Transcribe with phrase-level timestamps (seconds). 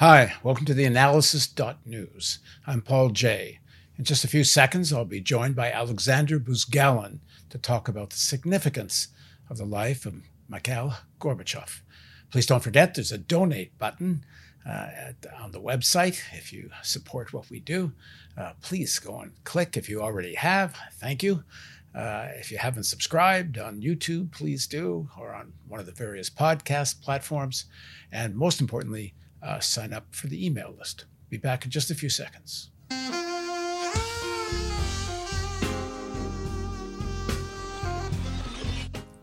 [0.00, 2.38] Hi, welcome to the analysis.news.
[2.68, 3.58] I'm Paul Jay.
[3.96, 7.18] In just a few seconds, I'll be joined by Alexander Buzgalin
[7.50, 9.08] to talk about the significance
[9.50, 11.80] of the life of Mikhail Gorbachev.
[12.30, 14.24] Please don't forget there's a donate button
[14.64, 17.90] uh, at, on the website if you support what we do.
[18.36, 20.76] Uh, please go and click if you already have.
[21.00, 21.42] Thank you.
[21.92, 26.30] Uh, if you haven't subscribed on YouTube, please do, or on one of the various
[26.30, 27.64] podcast platforms.
[28.12, 31.04] And most importantly, uh, sign up for the email list.
[31.28, 32.70] Be back in just a few seconds.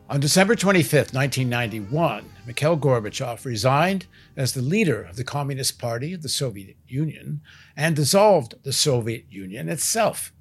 [0.08, 4.06] On December 25th, 1991, Mikhail Gorbachev resigned
[4.38, 7.42] as the leader of the Communist Party of the Soviet Union
[7.76, 10.32] and dissolved the Soviet Union itself.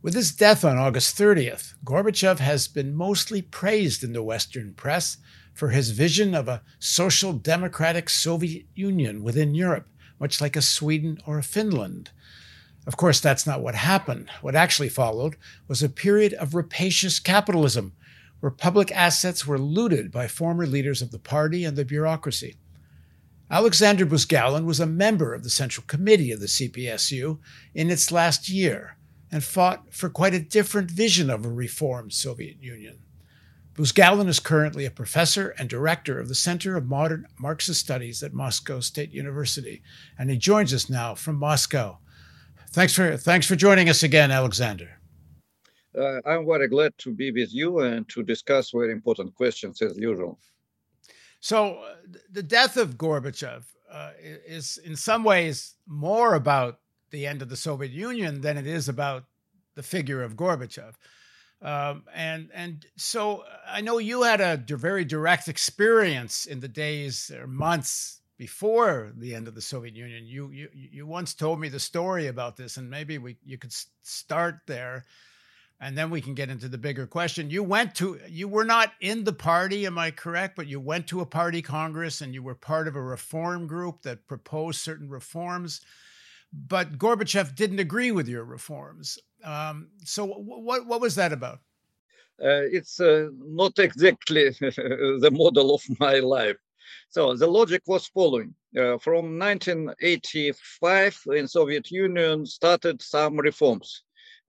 [0.00, 5.18] With his death on August 30th, Gorbachev has been mostly praised in the Western press
[5.54, 9.88] for his vision of a social democratic Soviet Union within Europe,
[10.20, 12.10] much like a Sweden or a Finland.
[12.86, 14.28] Of course, that's not what happened.
[14.42, 15.36] What actually followed
[15.68, 17.94] was a period of rapacious capitalism,
[18.40, 22.56] where public assets were looted by former leaders of the party and the bureaucracy.
[23.50, 27.38] Alexander Buzgalin was a member of the Central Committee of the CPSU
[27.74, 28.96] in its last year
[29.30, 32.98] and fought for quite a different vision of a reformed Soviet Union.
[33.74, 38.32] Buzgalin is currently a professor and director of the Center of Modern Marxist Studies at
[38.32, 39.82] Moscow State University,
[40.16, 41.98] and he joins us now from Moscow.
[42.70, 45.00] Thanks for thanks for joining us again, Alexander.
[45.98, 49.96] Uh, I'm very glad to be with you and to discuss very important questions as
[49.98, 50.38] usual.
[51.40, 51.94] So, uh,
[52.30, 56.78] the death of Gorbachev uh, is in some ways more about
[57.10, 59.24] the end of the Soviet Union than it is about
[59.74, 60.94] the figure of Gorbachev.
[61.64, 67.30] Um, and and so I know you had a very direct experience in the days
[67.30, 70.26] or months before the end of the Soviet Union.
[70.26, 73.72] You you you once told me the story about this, and maybe we you could
[74.02, 75.06] start there,
[75.80, 77.48] and then we can get into the bigger question.
[77.48, 80.56] You went to you were not in the party, am I correct?
[80.56, 84.02] But you went to a party congress, and you were part of a reform group
[84.02, 85.80] that proposed certain reforms.
[86.52, 89.18] But Gorbachev didn't agree with your reforms.
[89.44, 91.58] Um, so what what was that about?
[92.42, 96.56] Uh, it's uh, not exactly the model of my life.
[97.10, 104.02] So the logic was following: uh, from 1985, in Soviet Union started some reforms.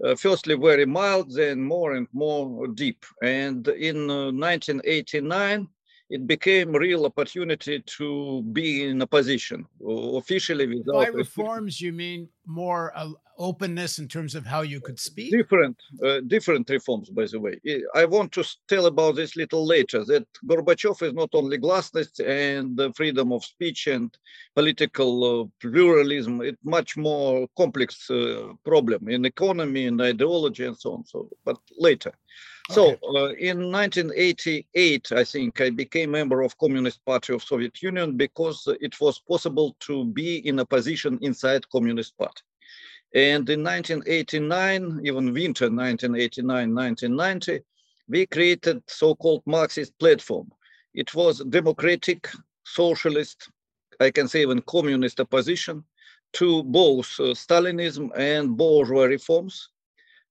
[0.03, 3.05] Uh, firstly, very mild, then more and more deep.
[3.23, 5.65] And in 1989, uh,
[6.09, 12.29] it became a real opportunity to be in opposition officially without by reforms you mean
[12.45, 15.31] more uh, openness in terms of how you could speak?
[15.31, 17.59] Different uh, different reforms by the way.
[17.95, 22.77] I want to tell about this little later that gorbachev is not only glasnost and
[22.77, 24.15] the freedom of speech and
[24.55, 30.93] political uh, pluralism it's much more complex uh, problem in economy and ideology and so
[30.93, 32.13] on so but later
[32.71, 32.99] so okay.
[33.03, 38.67] uh, in 1988, I think I became member of Communist Party of Soviet Union because
[38.81, 42.41] it was possible to be in a position inside Communist Party.
[43.13, 47.61] And in 1989, even winter 1989-1990,
[48.09, 50.51] we created so-called Marxist platform.
[50.93, 52.29] It was democratic,
[52.63, 53.49] socialist,
[53.99, 55.83] I can say even communist opposition
[56.33, 59.69] to both uh, Stalinism and bourgeois reforms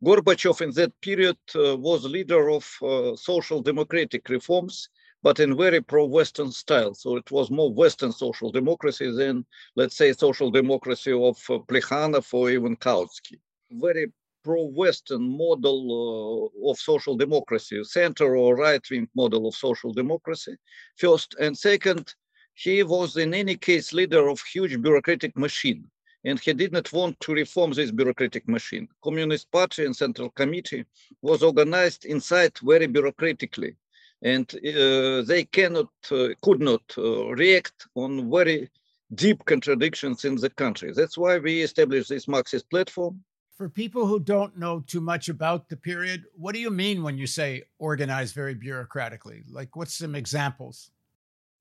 [0.05, 4.91] Gorbachev in that period uh, was leader of uh, social democratic reforms,
[5.23, 6.93] but in very pro-Western style.
[6.95, 12.27] So it was more Western social democracy than, let's say, social democracy of uh, Plekhanov
[12.35, 13.39] or even Kautsky.
[13.71, 14.13] Very
[14.45, 20.55] pro-Western model uh, of social democracy, center or right-wing model of social democracy,
[20.99, 21.35] first.
[21.41, 22.15] And second,
[22.53, 25.91] he was in any case leader of huge bureaucratic machine
[26.25, 28.89] and he did not want to reform this bureaucratic machine.
[29.03, 30.85] Communist Party and Central Committee
[31.23, 33.77] was organized inside very bureaucratically,
[34.23, 38.71] and uh, they cannot, uh, could not uh, react on very
[39.15, 40.93] deep contradictions in the country.
[40.95, 43.23] That's why we established this Marxist platform.
[43.59, 47.17] For people who don't know too much about the period, what do you mean when
[47.19, 49.45] you say organized very bureaucratically?
[49.49, 50.91] Like, what's some examples?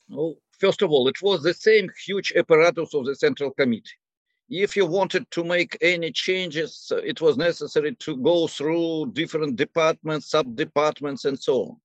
[0.09, 3.91] Well, first of all, it was the same huge apparatus of the Central Committee
[4.61, 10.29] if you wanted to make any changes, it was necessary to go through different departments,
[10.29, 11.77] sub-departments, and so on.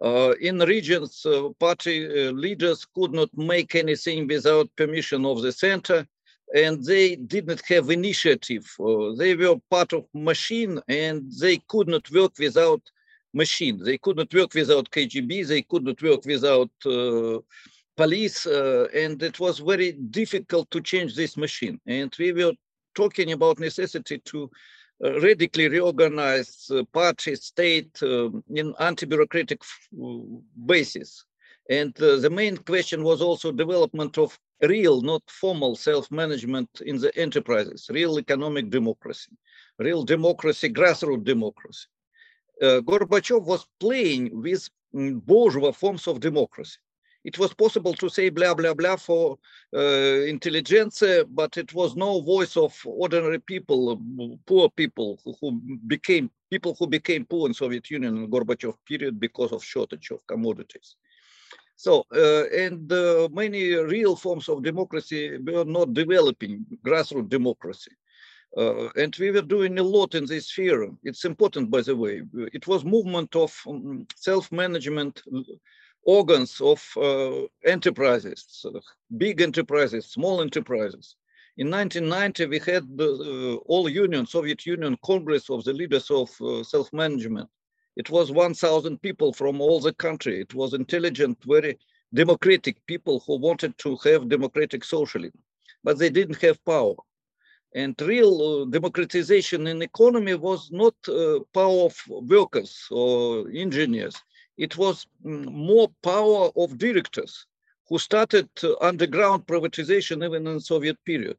[0.00, 5.52] Uh, in regions, uh, party uh, leaders could not make anything without permission of the
[5.52, 6.06] center,
[6.54, 8.64] and they did not have initiative.
[8.80, 12.80] Uh, they were part of machine, and they could not work without
[13.34, 13.82] machine.
[13.82, 15.46] They could not work without KGB.
[15.46, 17.38] They could not work without uh,
[17.98, 19.90] police, uh, and it was very
[20.20, 21.80] difficult to change this machine.
[21.86, 22.54] And we were
[22.94, 24.50] talking about necessity to
[25.04, 29.60] uh, radically reorganize uh, party state um, in anti-bureaucratic
[30.72, 31.24] basis.
[31.68, 37.12] And uh, the main question was also development of real, not formal self-management in the
[37.18, 39.32] enterprises, real economic democracy,
[39.78, 41.86] real democracy, grassroots democracy.
[42.62, 46.78] Uh, Gorbachev was playing with mm, bourgeois forms of democracy
[47.28, 49.38] it was possible to say blah blah blah for
[49.80, 53.80] uh, intelligentsia, but it was no voice of ordinary people,
[54.46, 55.10] poor people
[55.40, 55.48] who
[55.86, 60.26] became people who became poor in Soviet Union in Gorbachev period because of shortage of
[60.26, 60.88] commodities.
[61.76, 61.92] So,
[62.24, 67.92] uh, and uh, many real forms of democracy were not developing grassroots democracy.
[68.56, 70.90] Uh, and we were doing a lot in this sphere.
[71.04, 72.22] It's important, by the way.
[72.58, 75.14] It was movement of um, self-management,
[76.08, 78.64] organs of uh, enterprises,
[79.18, 81.16] big enterprises, small enterprises.
[81.58, 86.30] In 1990, we had the uh, all union, Soviet Union Congress of the leaders of
[86.40, 87.50] uh, self-management.
[87.96, 90.40] It was 1,000 people from all the country.
[90.40, 91.78] It was intelligent, very
[92.14, 95.42] democratic people who wanted to have democratic socialism,
[95.84, 96.94] but they didn't have power.
[97.74, 104.16] And real uh, democratization in economy was not uh, power of workers or engineers
[104.58, 107.46] it was mm, more power of directors
[107.88, 108.48] who started
[108.82, 111.38] underground privatization even in the Soviet period.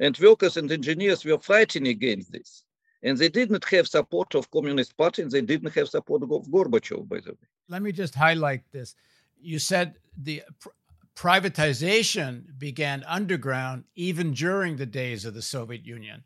[0.00, 2.64] And workers and engineers were fighting against this.
[3.02, 7.08] And they didn't have support of Communist Party and they didn't have support of Gorbachev,
[7.08, 7.46] by the way.
[7.68, 8.96] Let me just highlight this.
[9.40, 10.70] You said the pr-
[11.14, 16.24] privatization began underground even during the days of the Soviet Union.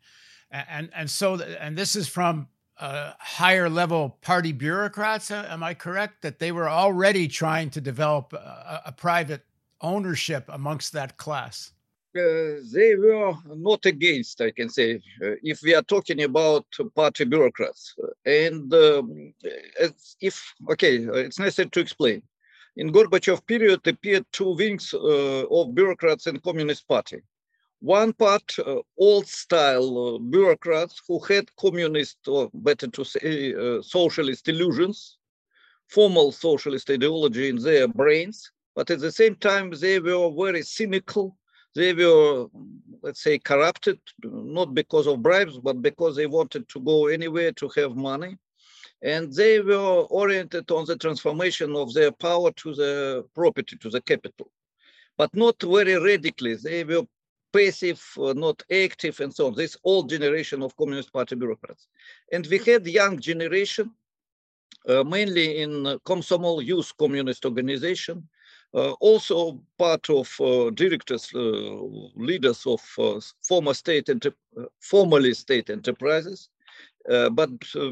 [0.49, 2.47] And, and so, and this is from
[2.81, 5.31] uh, higher level party bureaucrats.
[5.31, 9.45] Uh, am I correct that they were already trying to develop a, a private
[9.81, 11.71] ownership amongst that class?
[12.13, 17.23] Uh, they were not against, I can say, uh, if we are talking about party
[17.23, 17.95] bureaucrats.
[18.25, 19.33] And um,
[20.19, 22.21] if, okay, it's necessary to explain.
[22.75, 27.21] In Gorbachev period appeared two wings uh, of bureaucrats in Communist Party.
[27.81, 33.81] One part, uh, old style uh, bureaucrats who had communist, or better to say, uh,
[33.81, 35.17] socialist illusions,
[35.87, 41.35] formal socialist ideology in their brains, but at the same time, they were very cynical.
[41.73, 42.45] They were,
[43.01, 47.69] let's say, corrupted, not because of bribes, but because they wanted to go anywhere to
[47.77, 48.37] have money.
[49.01, 54.01] And they were oriented on the transformation of their power to the property, to the
[54.01, 54.51] capital
[55.17, 56.55] but not very radically.
[56.55, 57.03] They were
[57.51, 59.55] passive, uh, not active, and so on.
[59.55, 61.87] This old generation of Communist Party bureaucrats.
[62.31, 63.91] And we had young generation,
[64.87, 68.27] uh, mainly in uh, Komsomol Youth Communist Organization,
[68.73, 72.81] uh, also part of uh, directors, leaders of
[73.45, 74.09] former state,
[74.79, 76.49] formerly state enterprises.
[77.33, 77.49] but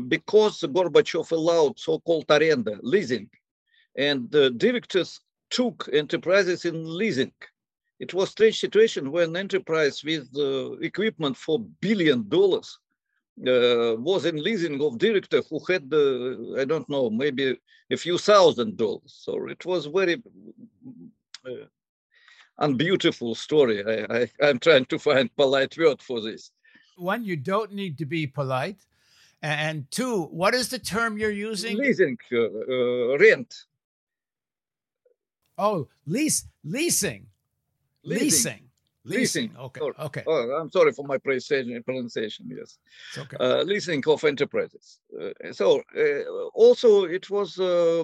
[0.07, 3.29] because Gorbachev allowed so-called arenda, leasing,
[3.97, 5.19] and the directors
[5.49, 7.33] took enterprises in leasing,
[7.99, 12.79] it was strange situation when an enterprise with uh, equipment for billion dollars
[13.45, 17.57] uh, was in leasing of director who had, uh, I don't know, maybe
[17.91, 19.13] a few thousand dollars.
[19.23, 20.21] So it was very
[21.45, 21.65] uh,
[22.59, 23.83] unbeautiful story.
[23.85, 26.51] I, I, I'm trying to find polite word for this.
[26.97, 28.79] One, you don't need to be polite.
[29.41, 31.77] And two, what is the term you're using?
[31.77, 33.65] Leasing, uh, uh, rent.
[35.57, 37.28] Oh, lease, leasing.
[38.09, 38.69] Leasing.
[39.05, 39.51] Leasing.
[39.57, 39.79] Okay.
[39.79, 39.93] Sorry.
[39.99, 40.23] Okay.
[40.27, 42.49] Oh, I'm sorry for my pronunciation.
[42.49, 42.77] Yes.
[43.17, 43.37] okay.
[43.39, 44.99] Uh, leasing of enterprises.
[45.19, 48.03] Uh, so uh, also it was uh,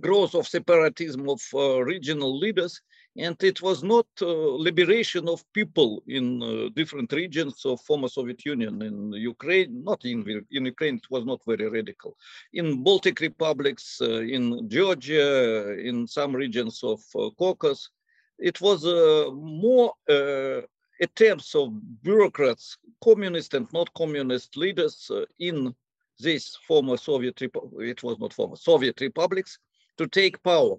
[0.00, 2.80] growth of separatism of uh, regional leaders,
[3.16, 8.82] and it was not uh, liberation of people in different regions of former Soviet Union.
[8.82, 10.18] In Ukraine, not in
[10.50, 12.16] in Ukraine, it was not very radical.
[12.52, 17.00] In Baltic republics, in Georgia, in some regions of
[17.38, 17.90] Caucasus
[18.38, 20.60] it was uh, more uh,
[21.00, 25.74] attempts of bureaucrats, communist and not communist leaders uh, in
[26.18, 29.58] these former Soviet, it was not former Soviet republics,
[29.98, 30.76] to take power.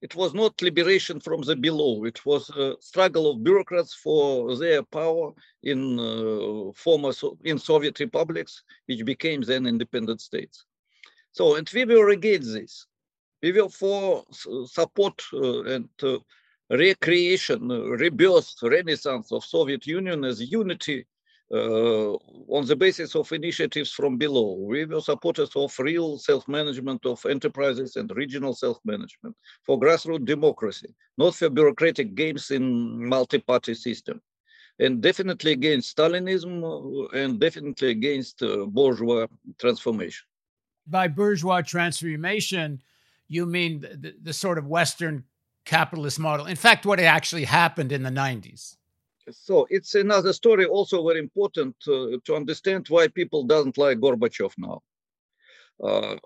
[0.00, 2.04] It was not liberation from the below.
[2.04, 8.00] It was a struggle of bureaucrats for their power in uh, former so in Soviet
[8.00, 10.64] republics, which became then independent states.
[11.32, 12.86] So, and we were against this.
[13.42, 14.24] We were for
[14.66, 16.18] support uh, and uh,
[16.70, 21.06] recreation, rebirth, renaissance of Soviet Union as unity
[21.52, 22.12] uh,
[22.48, 24.54] on the basis of initiatives from below.
[24.54, 29.34] We were supporters of real self-management of enterprises and regional self-management
[29.64, 34.20] for grassroots democracy, not for bureaucratic games in multi-party system.
[34.78, 39.26] And definitely against Stalinism uh, and definitely against uh, bourgeois
[39.58, 40.24] transformation.
[40.86, 42.80] By bourgeois transformation,
[43.28, 45.24] you mean the, the sort of Western
[45.64, 46.46] capitalist model.
[46.46, 48.76] In fact, what actually happened in the 90s.
[49.30, 54.52] So it's another story, also very important uh, to understand why people doesn't like Gorbachev
[54.58, 54.82] now.
[55.82, 56.16] Uh,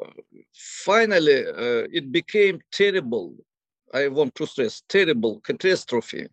[0.52, 3.34] finally, uh, it became terrible.
[3.92, 6.26] I want to stress terrible catastrophe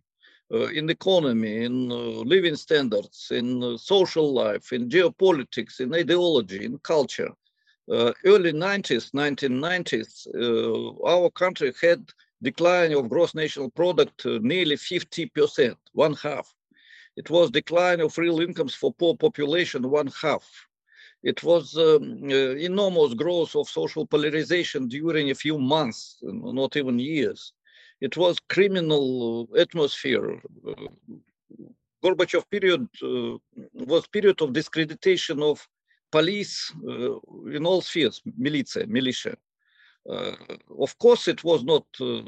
[0.54, 6.80] uh, in economy, in uh, living standards, in social life, in geopolitics, in ideology, in
[6.80, 7.32] culture.
[8.26, 10.28] early 90s, 1990s,
[11.06, 12.02] our country had
[12.42, 16.54] decline of gross national product nearly 50%, one half.
[17.18, 20.48] It was decline of real incomes for poor population, one half.
[21.24, 26.98] It was um, uh, enormous growth of social polarization during a few months, not even
[26.98, 27.54] years.
[28.00, 30.42] It was criminal atmosphere.
[30.68, 30.74] Uh,
[32.04, 33.38] Gorbachev period uh,
[33.74, 35.68] was period of discreditation of
[36.12, 37.20] police uh,
[37.52, 39.38] in all spheres, militia, militia.
[40.10, 40.36] Uh,
[40.80, 42.22] of course, it was not uh,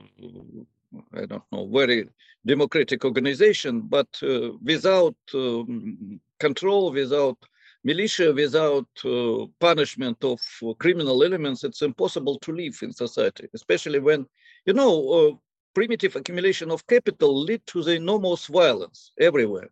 [1.13, 2.07] I don't know, very
[2.45, 7.37] democratic organization, but uh, without um, control, without
[7.83, 10.39] militia, without uh, punishment of
[10.79, 14.25] criminal elements, it's impossible to live in society, especially when,
[14.65, 15.31] you know, uh,
[15.73, 19.69] primitive accumulation of capital lead to the enormous violence everywhere.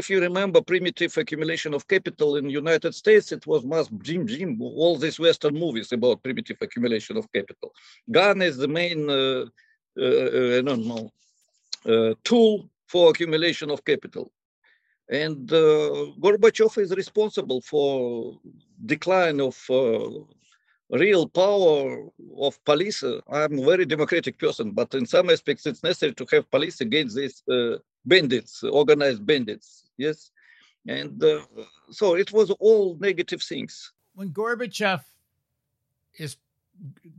[0.00, 4.60] If you remember primitive accumulation of capital in United States, it was mass jim jim,
[4.60, 7.72] all these Western movies about primitive accumulation of capital.
[8.10, 9.44] Gun is the main uh,
[9.96, 11.12] uh, I don't know,
[11.86, 14.32] uh, tool for accumulation of capital.
[15.08, 18.40] And uh, Gorbachev is responsible for
[18.84, 19.56] decline of
[20.90, 22.08] real power
[22.38, 23.04] of police.
[23.30, 27.14] I'm a very democratic person, but in some aspects, it's necessary to have police against
[27.16, 29.83] these uh, bandits, organized bandits.
[29.96, 30.30] Yes.
[30.86, 31.40] And uh,
[31.90, 33.92] so it was all negative things.
[34.14, 35.02] When Gorbachev
[36.18, 36.36] is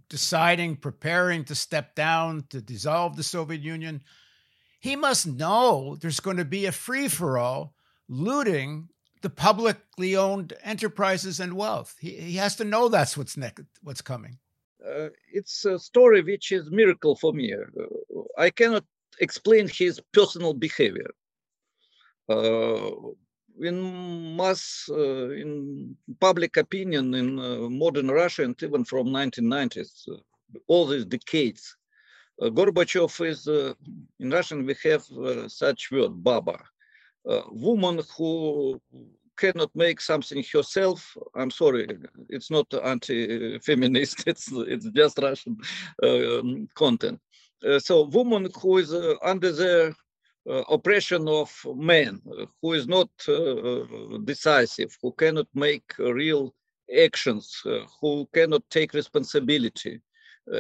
[0.10, 4.01] deciding, preparing to step down to dissolve the Soviet Union,
[4.79, 7.74] he must know there's going to be a free for all
[8.08, 8.89] looting
[9.22, 11.96] the publicly owned enterprises and wealth.
[12.00, 14.38] He, he has to know that's what's next, what's coming.
[14.88, 17.51] Uh, it's a story which is miracle for me.
[17.51, 18.86] Uh, I cannot
[19.20, 21.10] explain his personal behavior.
[22.29, 22.91] Uh,
[23.62, 30.17] in mass, uh, in public opinion in uh, modern Russia and even from 1990s, uh,
[30.67, 31.75] all these decades,
[32.41, 33.48] Gorbachev is,
[34.20, 35.05] in Russian we have
[35.48, 36.60] such word, baba,
[37.50, 38.82] woman who
[39.38, 41.15] cannot make something herself.
[41.36, 41.88] I'm sorry,
[42.29, 44.24] it's not anti-feminist.
[44.27, 45.58] It's it's just Russian
[46.03, 46.41] uh,
[46.75, 47.20] content.
[47.65, 49.96] Uh, so, woman who is uh, under the
[50.48, 52.22] oppression of men,
[52.62, 53.86] who is not uh,
[54.24, 56.54] decisive, who cannot make real
[57.04, 60.00] actions, uh, who cannot take responsibility,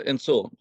[0.05, 0.57] and so on.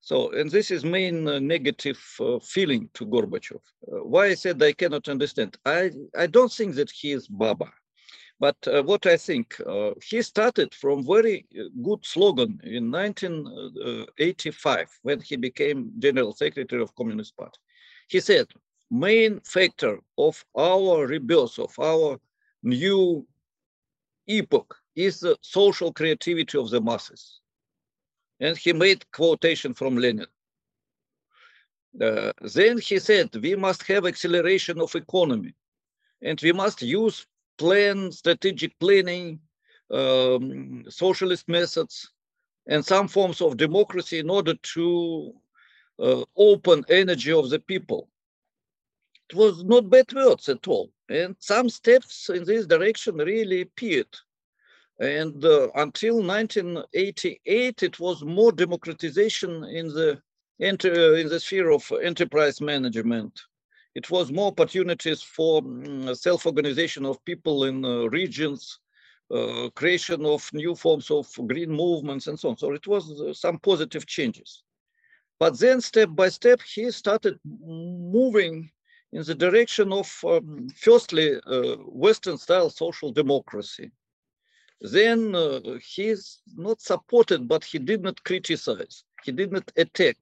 [0.00, 3.56] So, and this is main uh, negative uh, feeling to Gorbachev.
[3.56, 5.58] Uh, why I said I cannot understand.
[5.66, 7.72] I, I don't think that he is Baba.
[8.38, 9.56] But what I think,
[10.04, 11.46] he started from very
[11.82, 17.58] good slogan in 1985 when he became general secretary of Communist Party.
[18.08, 18.46] He said,
[18.90, 22.20] main factor of our rebirth, of our
[22.62, 23.26] new
[24.26, 27.40] epoch is the social creativity of the masses.
[28.40, 30.26] And he made quotation from Lenin.
[32.00, 35.54] Uh, then he said, we must have acceleration of economy
[36.22, 37.26] and we must use
[37.58, 39.40] plan, strategic planning,
[39.90, 42.10] um, socialist methods,
[42.66, 45.32] and some forms of democracy in order to
[45.98, 48.08] uh, open energy of the people.
[49.30, 50.90] It was not bad words at all.
[51.08, 54.14] And some steps in this direction really appeared.
[54.98, 60.20] And uh, until 1988, it was more democratization in the
[60.60, 63.40] enter, in the sphere of enterprise management.
[63.94, 68.78] It was more opportunities for um, self-organization of people in uh, regions,
[69.30, 72.56] uh, creation of new forms of green movements and so on.
[72.56, 74.62] So it was uh, some positive changes.
[75.38, 78.70] But then step by step, he started moving
[79.12, 83.90] in the direction of, um, firstly, uh, Western style social democracy.
[84.80, 85.60] Then uh,
[85.94, 90.16] he's not supported, but he did not criticize, he did not attack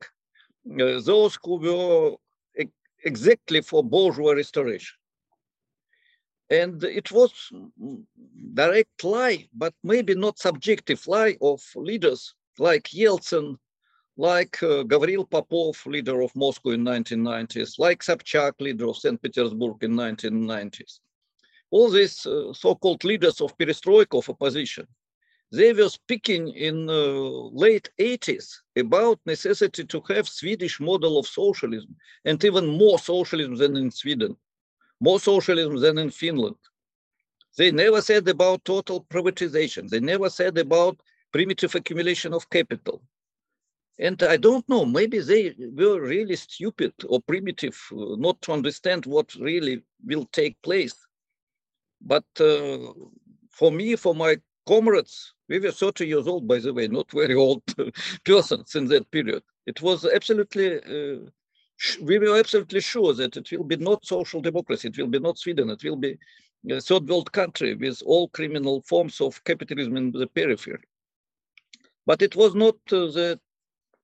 [0.80, 2.16] uh, those who were
[2.60, 2.66] e
[3.04, 4.96] exactly for bourgeois restoration.
[6.50, 7.32] And it was
[8.54, 13.58] direct lie, but maybe not subjective lie of leaders like Yeltsin,
[14.16, 19.20] like uh, Gavril Popov, leader of Moscow in 1990s, like Sobchak, leader of St.
[19.20, 21.00] Petersburg in 1990s.
[21.70, 24.86] All these uh, so-called leaders of perestroika of opposition,
[25.50, 26.92] they were speaking in uh,
[27.52, 31.94] late 80s about necessity to have Swedish model of socialism
[32.24, 34.36] and even more socialism than in Sweden,
[35.00, 36.56] more socialism than in Finland.
[37.56, 39.88] They never said about total privatization.
[39.88, 41.00] They never said about
[41.32, 43.02] primitive accumulation of capital.
[43.98, 49.06] And I don't know, maybe they were really stupid or primitive uh, not to understand
[49.06, 50.94] what really will take place.
[52.00, 52.92] But uh,
[53.50, 54.36] for me, for my
[54.66, 57.62] comrades, we were 30 years old, by the way, not very old
[58.24, 59.42] persons in that period.
[59.66, 61.30] It was absolutely, uh,
[62.02, 65.38] we were absolutely sure that it will be not social democracy, it will be not
[65.38, 66.18] Sweden, it will be
[66.70, 70.82] a third world country with all criminal forms of capitalism in the periphery.
[72.06, 73.40] But it was not uh, the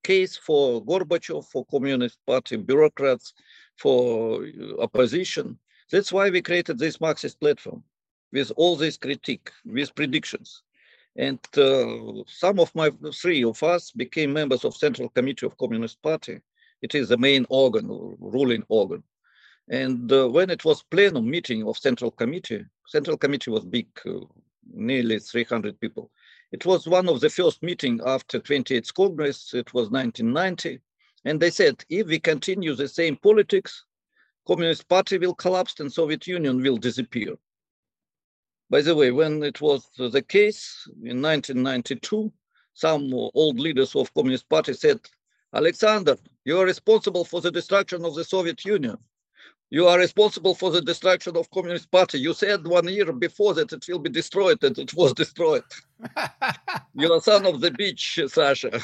[0.03, 3.33] case for Gorbachev, for Communist Party bureaucrats,
[3.77, 5.57] for uh, opposition.
[5.91, 7.83] That's why we created this Marxist platform
[8.31, 10.63] with all this critique, with predictions.
[11.17, 16.01] And uh, some of my three of us became members of Central Committee of Communist
[16.01, 16.39] Party.
[16.81, 17.87] It is the main organ,
[18.19, 19.03] ruling organ.
[19.69, 24.19] And uh, when it was plenum meeting of Central Committee, Central Committee was big, uh,
[24.73, 26.11] nearly 300 people.
[26.51, 29.53] It was one of the first meeting after 28th Congress.
[29.53, 30.79] It was 1990.
[31.23, 33.85] And they said, if we continue the same politics,
[34.47, 37.35] Communist Party will collapse and Soviet Union will disappear.
[38.69, 42.31] By the way, when it was the case in 1992,
[42.73, 44.99] some old leaders of Communist Party said,
[45.53, 48.97] Alexander, you are responsible for the destruction of the Soviet Union.
[49.71, 52.19] You are responsible for the destruction of Communist Party.
[52.19, 55.63] You said one year before that it will be destroyed, and it was destroyed.
[56.93, 58.81] you are son of the beach, Sasha.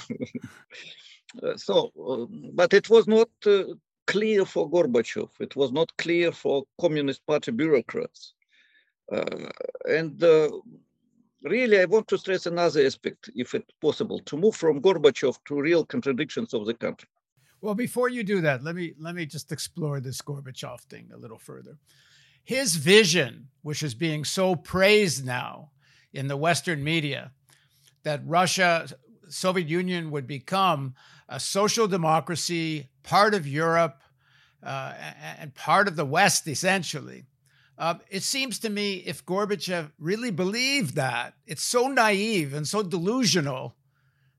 [1.58, 3.66] so, um, but it was not uh,
[4.06, 5.30] clear for Gorbachev.
[5.42, 8.34] It was not clear for Communist Party bureaucrats.
[9.12, 9.50] Uh,
[9.90, 10.50] and uh,
[11.44, 15.60] really, I want to stress another aspect, if it's possible, to move from Gorbachev to
[15.60, 17.10] real contradictions of the country.
[17.68, 21.18] Well, before you do that, let me let me just explore this Gorbachev thing a
[21.18, 21.78] little further.
[22.46, 25.72] His vision, which is being so praised now
[26.14, 27.34] in the Western media,
[28.04, 28.88] that Russia,
[29.28, 30.96] Soviet Union would become
[31.28, 34.02] a social democracy, part of Europe,
[34.64, 34.94] uh,
[35.38, 37.26] and part of the West, essentially.
[37.78, 42.82] Uh, it seems to me if Gorbachev really believed that, it's so naive and so
[42.82, 43.76] delusional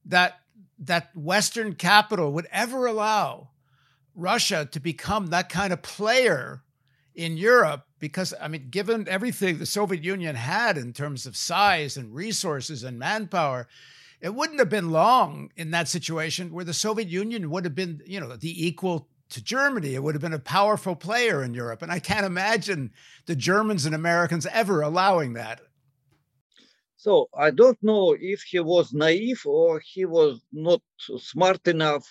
[0.06, 0.40] that
[0.78, 3.50] that Western capital would ever allow
[4.14, 6.62] Russia to become that kind of player
[7.14, 11.96] in Europe because, I mean, given everything the Soviet Union had in terms of size
[11.96, 13.66] and resources and manpower,
[14.20, 18.00] it wouldn't have been long in that situation where the Soviet Union would have been,
[18.06, 19.94] you know, the equal to Germany.
[19.94, 21.82] It would have been a powerful player in Europe.
[21.82, 22.92] And I can't imagine
[23.26, 25.60] the Germans and Americans ever allowing that.
[26.98, 30.82] So I don't know if he was naive or he was not
[31.18, 32.04] smart enough.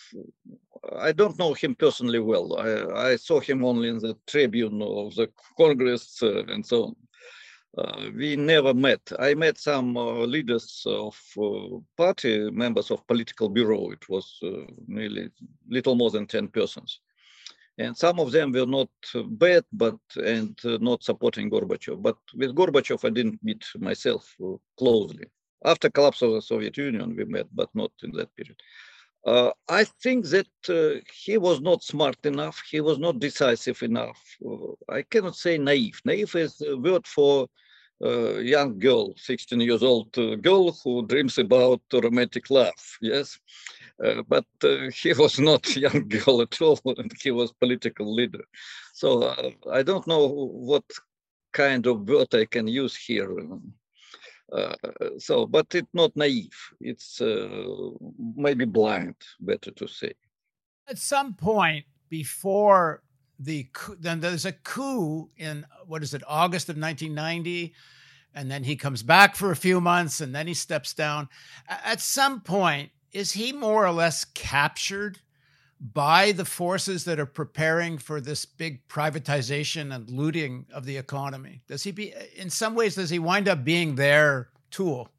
[0.98, 2.58] I don't know him personally well.
[2.58, 6.96] I, I saw him only in the tribune of the Congress uh, and so on.
[7.78, 9.02] Uh, we never met.
[9.20, 13.92] I met some uh, leaders of uh, party members of political bureau.
[13.92, 15.30] It was uh, nearly
[15.68, 17.02] little more than 10 persons
[17.78, 18.90] and some of them were not
[19.38, 22.02] bad, but and uh, not supporting Gorbachev.
[22.02, 25.26] But with Gorbachev, I didn't meet myself uh, closely.
[25.64, 28.60] After collapse of the Soviet Union, we met, but not in that period.
[29.26, 32.62] Uh, I think that uh, he was not smart enough.
[32.70, 34.20] He was not decisive enough.
[34.46, 36.00] Uh, I cannot say naive.
[36.06, 37.48] Naive is a word for
[38.02, 42.98] a young girl, 16 years old girl who dreams about romantic love.
[43.02, 43.40] Yes,
[44.04, 48.44] uh, but uh, he was not young girl at all, and he was political leader.
[48.94, 50.84] So uh, I don't know what
[51.54, 53.36] kind of word I can use here.
[54.52, 54.76] Uh,
[55.18, 56.58] so, but it's not naive.
[56.80, 57.90] It's uh,
[58.36, 60.14] maybe blind, better to say.
[60.88, 63.04] At some point before
[63.40, 63.68] the
[64.00, 67.74] then there's a coup in what is it August of 1990
[68.34, 71.30] and then he comes back for a few months and then he steps down
[71.68, 75.20] at some point is he more or less captured
[75.80, 81.62] by the forces that are preparing for this big privatization and looting of the economy?
[81.68, 85.10] Does he be, in some ways, does he wind up being their tool?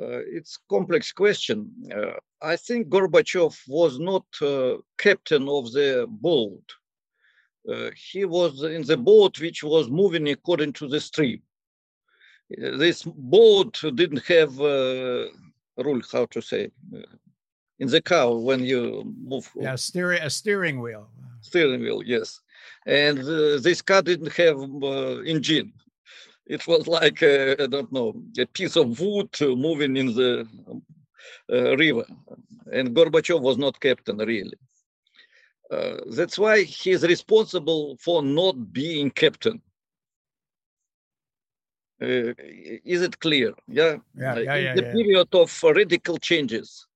[0.00, 1.70] Uh, it's complex question.
[1.94, 6.64] Uh, I think Gorbachev was not uh, captain of the boat.
[7.68, 11.40] uh, he was in the boat which was moving according to the stream.
[12.52, 15.26] Uh, this boat didn't have uh,
[15.76, 16.98] rule, how to say, uh,
[17.78, 19.48] in the car when you move.
[19.56, 21.08] Yeah, steering a steering wheel.
[21.40, 22.40] Steering wheel, yes.
[22.86, 25.72] And uh, this car didn't have uh, engine.
[26.46, 30.48] It was like I don't know a piece of wood moving in the
[31.48, 32.04] river,
[32.72, 34.58] and Gorbachev was not captain really.
[35.70, 39.60] Uh, that's why he's responsible for not being captain.
[42.00, 42.32] Uh,
[42.84, 43.52] is it clear?
[43.68, 43.96] Yeah.
[44.14, 44.38] Yeah.
[44.38, 44.92] yeah, In yeah the yeah.
[44.92, 46.86] period of radical changes,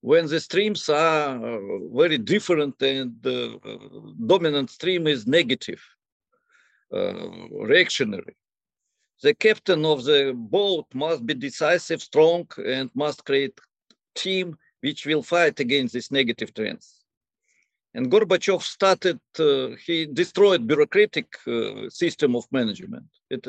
[0.00, 1.58] when the streams are uh,
[1.92, 3.58] very different and the
[4.26, 5.82] dominant stream is negative,
[6.92, 7.28] uh,
[7.72, 8.36] reactionary,
[9.22, 13.58] the captain of the boat must be decisive, strong, and must create
[14.16, 16.86] team which will fight against these negative trends.
[17.94, 23.06] And Gorbachev started, uh, he destroyed bureaucratic uh, system of management.
[23.30, 23.46] It,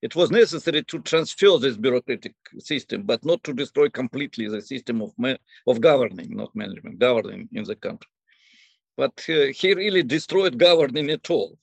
[0.00, 5.02] it was necessary to transfer this bureaucratic system, but not to destroy completely the system
[5.02, 5.10] of,
[5.66, 8.10] of governing, not management, governing in the country.
[8.96, 11.58] But uh, he really destroyed governing at all.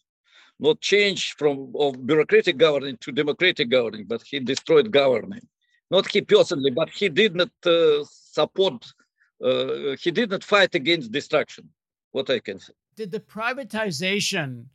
[0.60, 5.48] Not change from of bureaucratic governing to democratic governing, but he destroyed governing.
[5.92, 8.86] Not he personally, but he did not uh, support,
[9.44, 11.70] uh, he did not fight against destruction
[12.12, 12.74] what I can say.
[12.96, 14.66] Did the privatization,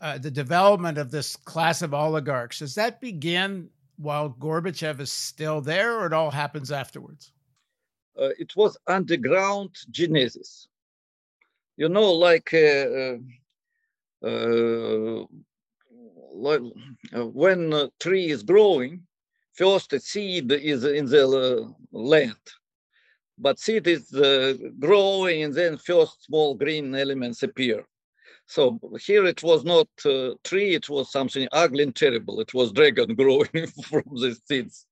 [0.00, 5.60] uh, the development of this class of oligarchs, does that begin while Gorbachev is still
[5.60, 7.32] there, or it all happens afterwards?
[8.18, 10.68] Uh, it was underground genesis.
[11.76, 13.16] You know, like uh,
[14.24, 15.24] uh,
[16.34, 16.60] like,
[17.16, 19.02] uh, when a tree is growing,
[19.54, 22.36] first seed is in the land
[23.38, 27.84] but seed is uh, growing and then first small green elements appear.
[28.46, 32.40] So here it was not a tree, it was something ugly and terrible.
[32.40, 34.86] It was dragon growing from the seeds.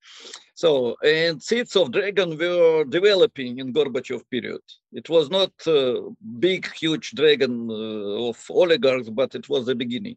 [0.54, 4.60] So, and seeds of dragon were developing in Gorbachev period.
[4.92, 10.16] It was not a big, huge dragon uh, of oligarchs, but it was the beginning.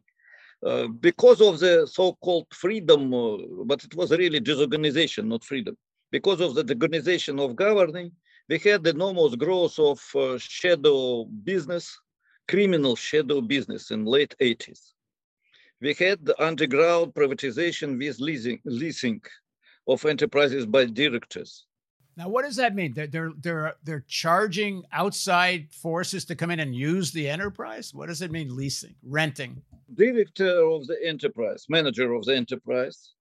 [0.64, 5.76] Uh, because of the so-called freedom, uh, but it was really disorganization, not freedom.
[6.10, 8.10] Because of the disorganization of governing,
[8.48, 11.98] we had the enormous growth of uh, shadow business,
[12.48, 14.92] criminal shadow business in late 80s.
[15.82, 19.20] We had the underground privatization with leasing, leasing
[19.86, 21.66] of enterprises by directors.
[22.16, 22.94] Now, what does that mean?
[22.94, 27.92] They're, they're, they're, they're charging outside forces to come in and use the enterprise?
[27.92, 29.62] What does it mean, leasing, renting?
[29.92, 33.12] Director of the enterprise, manager of the enterprise,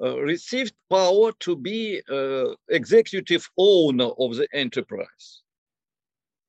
[0.00, 5.42] uh, received power to be uh, executive owner of the enterprise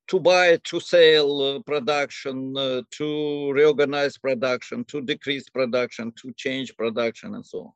[0.10, 6.76] to buy, to sell uh, production, uh, to reorganize production, to decrease production, to change
[6.76, 7.72] production, and so on.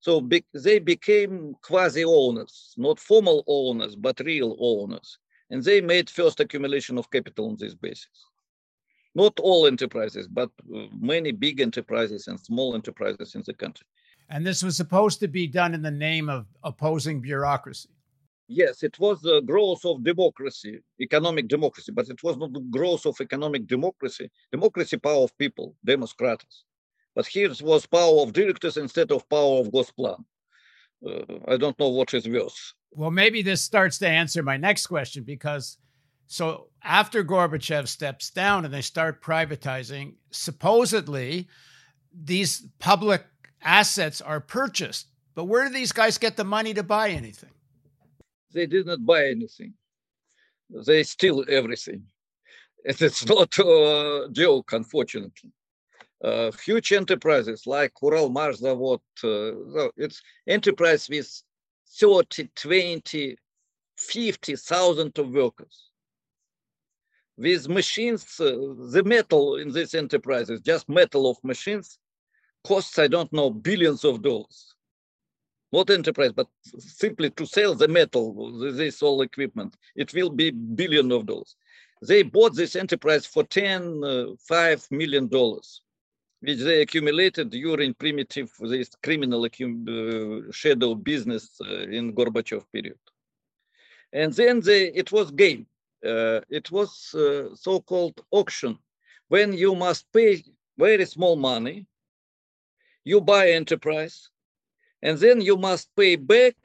[0.00, 5.18] So be they became quasi owners, not formal owners, but real owners.
[5.50, 8.26] And they made first accumulation of capital on this basis.
[9.16, 13.86] Not all enterprises, but uh, many big enterprises and small enterprises in the country.
[14.28, 17.88] And this was supposed to be done in the name of opposing bureaucracy.
[18.48, 23.06] Yes, it was the growth of democracy, economic democracy, but it was not the growth
[23.06, 24.30] of economic democracy.
[24.52, 26.64] Democracy, power of people, democratus.
[27.14, 30.22] But here it was power of directors instead of power of Gosplan.
[31.04, 32.74] Uh, I don't know what is worse.
[32.90, 35.78] Well, maybe this starts to answer my next question because
[36.26, 41.48] so after Gorbachev steps down and they start privatizing, supposedly
[42.12, 43.24] these public
[43.62, 45.08] assets are purchased.
[45.34, 47.50] But where do these guys get the money to buy anything?
[48.52, 49.74] They did not buy anything.
[50.70, 52.04] They steal everything.
[52.86, 55.50] And it's not a joke, unfortunately.
[56.22, 61.42] Uh, huge enterprises like Uralmashzavod, uh, it's enterprise with
[61.98, 63.36] 30, 20,
[63.96, 65.85] 50,000 of workers.
[67.38, 68.56] With machines, uh,
[68.90, 71.98] the metal in these enterprises, just metal of machines,
[72.64, 74.74] costs, I don't know, billions of dollars.
[75.72, 81.12] Not enterprise, but simply to sell the metal, this all equipment, it will be billion
[81.12, 81.56] of dollars.
[82.02, 85.82] They bought this enterprise for 10, uh, 5 million dollars,
[86.40, 92.98] which they accumulated during primitive, this criminal uh, shadow business uh, in Gorbachev period.
[94.12, 95.66] And then they, it was game.
[96.06, 98.78] Uh, it was uh, so-called auction,
[99.28, 100.42] when you must pay
[100.78, 101.86] very small money
[103.06, 104.30] you buy enterprise,
[105.00, 106.56] and then you must pay back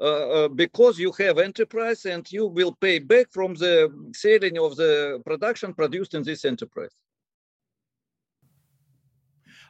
[0.00, 4.74] uh, uh, because you have enterprise and you will pay back from the selling of
[4.74, 6.90] the production produced in this enterprise.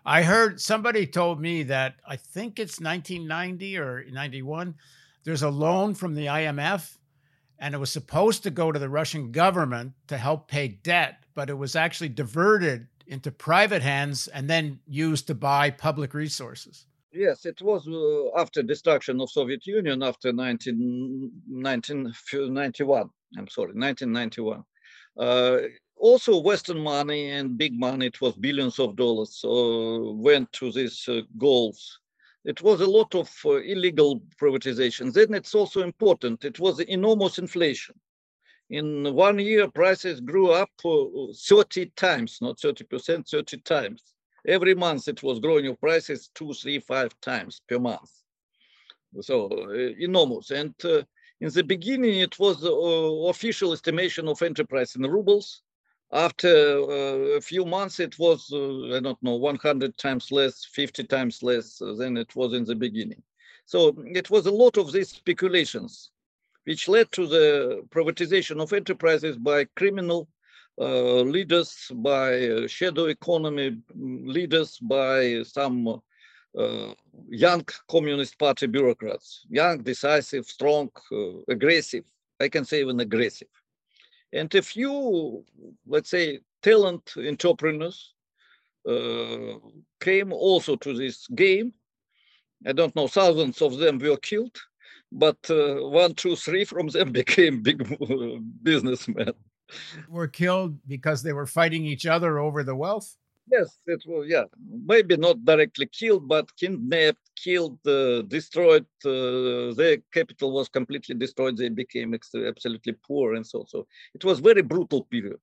[0.07, 4.74] I heard somebody told me that I think it's 1990 or 91.
[5.24, 6.96] There's a loan from the IMF,
[7.62, 11.48] and it was supposed to go to the Russian government to help pay debt, but
[11.48, 16.87] it was actually diverted into private hands and then used to buy public resources.
[17.12, 23.11] Yes, it was uh, after destruction of Soviet Union after 19, 1991.
[23.38, 24.64] I'm sorry, 1991.
[25.16, 25.59] Uh,
[25.96, 31.09] also, Western money and big money, it was billions of dollars, uh, went to these
[31.09, 32.01] uh, goals.
[32.44, 35.12] It was a lot of uh, illegal privatizations.
[35.12, 37.94] Then it's also important, it was enormous inflation.
[38.70, 44.12] In one year, prices grew up uh, 30 times, not 30%, 30 times
[44.46, 48.11] every month it was growing of prices two, three, five times per month.
[49.20, 50.50] So uh, enormous.
[50.50, 51.02] And uh,
[51.40, 52.72] in the beginning, it was uh,
[53.28, 55.62] official estimation of enterprise in rubles.
[56.12, 61.05] After uh, a few months, it was, uh, I don't know, 100 times less, 50
[61.05, 63.22] times less than it was in the beginning.
[63.64, 66.11] So it was a lot of these speculations,
[66.64, 70.29] which led to the privatization of enterprises by criminal
[70.79, 76.01] uh, leaders by uh, shadow economy leaders by some
[76.59, 76.94] uh,
[77.29, 80.90] young Communist Party bureaucrats, young, decisive, strong,
[81.48, 82.05] aggressive,
[82.40, 83.48] I can say even aggressive.
[84.33, 85.45] And a few,
[85.87, 88.14] let's say, talent entrepreneurs
[88.88, 89.59] uh,
[90.01, 91.73] came also to this game.
[92.66, 94.57] I don't know, thousands of them were killed,
[95.11, 97.85] but uh, one, two, three from them became big
[98.62, 99.35] businessmen
[100.09, 103.16] were killed because they were fighting each other over the wealth?
[103.51, 104.45] Yes, it was, yeah.
[104.87, 108.87] Maybe not directly killed, but kidnapped, killed, uh, destroyed.
[109.05, 111.57] Uh, their capital was completely destroyed.
[111.57, 113.87] They became absolutely poor and so so.
[114.14, 115.40] It was very brutal period.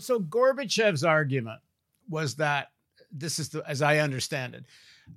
[0.00, 1.60] So Gorbachev's argument
[2.08, 2.68] was that
[3.12, 4.64] this is the, as I understand it,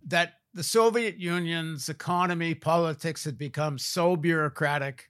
[0.08, 5.10] that the Soviet Union's economy, politics had become so bureaucratic,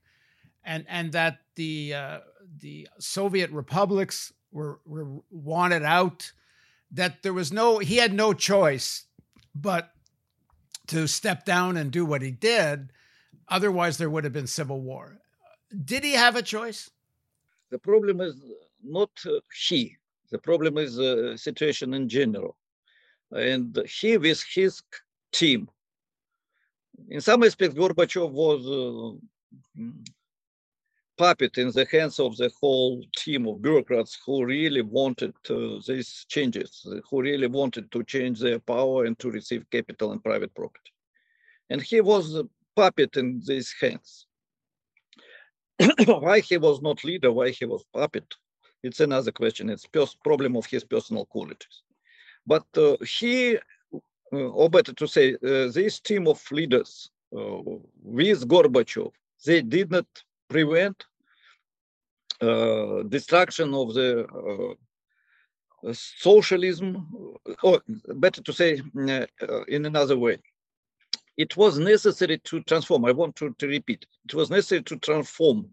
[0.63, 2.19] and and that the uh,
[2.62, 6.32] the Soviet republics were, were wanted out,
[6.91, 9.06] that there was no, he had no choice
[9.54, 9.91] but
[10.88, 12.91] to step down and do what he did.
[13.50, 15.17] Otherwise, there would have been civil war.
[15.86, 16.89] Did he have a choice?
[17.69, 18.36] The problem is
[18.84, 19.97] not uh, he.
[20.32, 22.58] The problem is the uh, situation in general.
[23.32, 24.82] And he, with his
[25.32, 25.69] team,
[27.10, 29.82] in some aspects, Gorbachev was uh,
[31.17, 35.34] puppet in the hands of the whole team of bureaucrats who really wanted
[35.88, 40.53] these changes, who really wanted to change their power and to receive capital and private
[40.53, 40.91] property.
[41.69, 44.27] And he was a puppet in these hands.
[46.06, 48.34] why he was not leader, why he was puppet,
[48.84, 49.69] it's another question.
[49.69, 49.86] It's
[50.23, 51.82] problem of his personal qualities.
[52.45, 53.60] But uh, he, uh,
[54.32, 57.60] or better to say, uh, this team of leaders uh,
[58.01, 59.12] with Gorbachev,
[59.45, 60.08] they did not
[60.50, 61.06] prevent
[62.42, 67.08] uh, destruction of the uh, socialism,
[67.64, 67.82] or
[68.16, 69.26] better to say uh,
[69.68, 70.38] in another way,
[71.38, 73.06] it was necessary to transform.
[73.06, 74.06] I want to, to repeat.
[74.26, 75.70] It was necessary to transform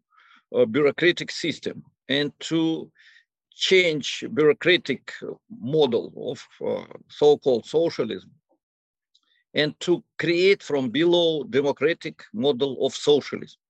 [0.53, 2.91] a bureaucratic system and to
[3.55, 5.13] change bureaucratic
[5.61, 8.31] model of uh, so-called socialism
[9.55, 13.61] and to create from below democratic model of socialism.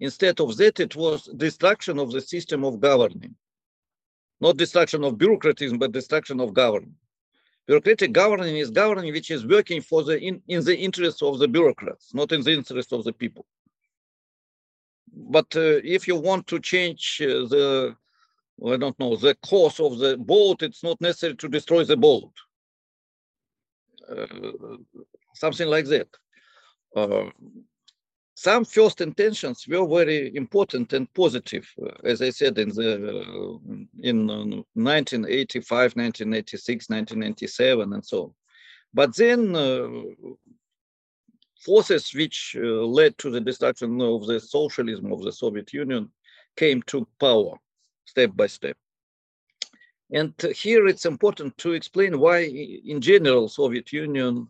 [0.00, 3.34] Instead of that, it was destruction of the system of governing.
[4.40, 6.94] Not destruction of bureaucratism, but destruction of governing.
[7.66, 11.46] Bureaucratic governing is governing which is working for the in, in the interest of the
[11.46, 13.46] bureaucrats, not in the interest of the people.
[15.12, 17.96] But uh, if you want to change uh, the,
[18.66, 22.32] I don't know, the course of the boat, it's not necessary to destroy the boat.
[24.08, 24.76] Uh,
[25.34, 26.08] something like that.
[26.96, 27.30] Uh,
[28.40, 31.68] some first intentions were very important and positive,
[32.04, 33.60] as I said in the
[34.02, 38.34] in 1985, 1986, 1997, and so on.
[38.94, 39.88] But then uh,
[41.60, 46.10] forces which uh, led to the destruction of the socialism of the Soviet Union
[46.56, 47.58] came to power
[48.06, 48.78] step by step.
[50.14, 52.44] And here it's important to explain why,
[52.86, 54.48] in general, Soviet Union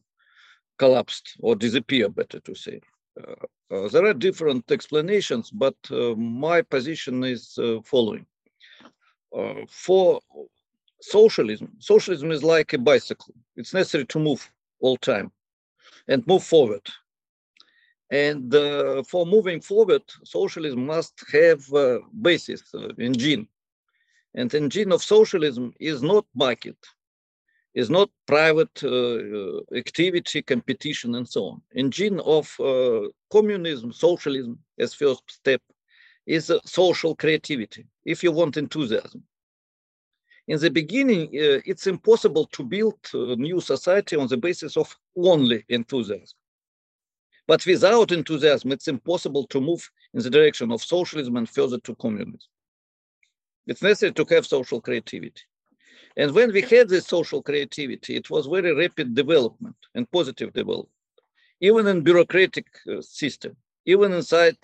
[0.79, 2.81] collapsed or disappeared, better to say.
[3.19, 8.27] Uh, uh, there are different explanations, but uh, my position is following.
[9.69, 10.21] for
[11.01, 13.35] socialism, socialism is like a bicycle.
[13.57, 15.31] It's necessary to move all time
[16.09, 16.87] and move forward.
[18.11, 23.47] And uh, for moving forward, socialism must have a basis, uh, engine.
[24.35, 26.77] And engine of socialism is not market.
[27.75, 31.63] It's not private uh, activity, competition, and so on.
[31.75, 35.63] Engine of uh, communism, socialism, as first step,
[36.27, 39.23] is social creativity, if you want enthusiasm.
[40.49, 44.97] In the beginning, uh, it's impossible to build a new society on the basis of
[45.17, 46.37] only enthusiasm.
[47.47, 51.95] But without enthusiasm, it's impossible to move in the direction of socialism and further to
[51.97, 52.51] communism.
[53.67, 55.43] It's necessary to have social creativity.
[56.21, 61.01] And when we had this social creativity, it was very rapid development and positive development,
[61.63, 63.57] even in bureaucratic uh, system,
[63.87, 64.59] even inside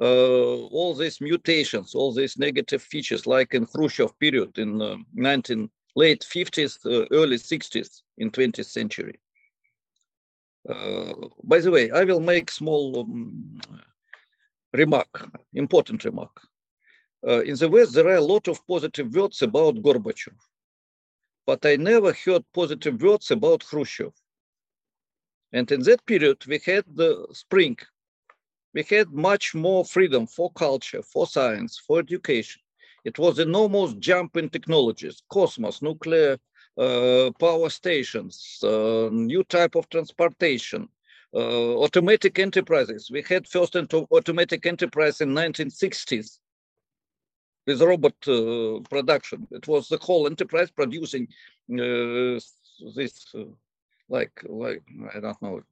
[0.00, 5.68] uh, all these mutations, all these negative features, like in Khrushchev period in uh, 19
[5.94, 9.20] late 50s, uh, early 60s in 20th century.
[10.66, 11.12] Uh,
[11.42, 13.60] by the way, I will make small um,
[14.72, 16.40] remark, important remark.
[17.28, 20.32] Uh, in the West, there are a lot of positive words about Gorbachev,
[21.46, 24.12] but I never heard positive words about Khrushchev.
[25.52, 27.76] And in that period, we had the spring.
[28.72, 32.60] We had much more freedom for culture, for science, for education.
[33.04, 36.38] It was enormous jump in technologies, cosmos, nuclear
[36.76, 40.88] uh, power stations, uh, new type of transportation,
[41.34, 43.10] uh, automatic enterprises.
[43.12, 46.38] We had first automatic enterprise in 1960s
[47.66, 49.46] with robot uh, production.
[49.50, 51.28] It was the whole enterprise producing
[51.72, 52.38] uh,
[52.94, 53.44] this, uh,
[54.08, 54.82] like, like
[55.14, 55.62] I don't know,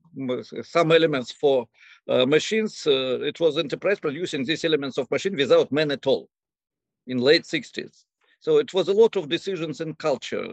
[0.62, 1.68] some elements for
[2.09, 2.87] uh, machines.
[2.87, 6.28] Uh, it was enterprise producing these elements of machine without men at all
[7.07, 8.05] in late 60s.
[8.40, 10.46] So it was a lot of decisions in culture,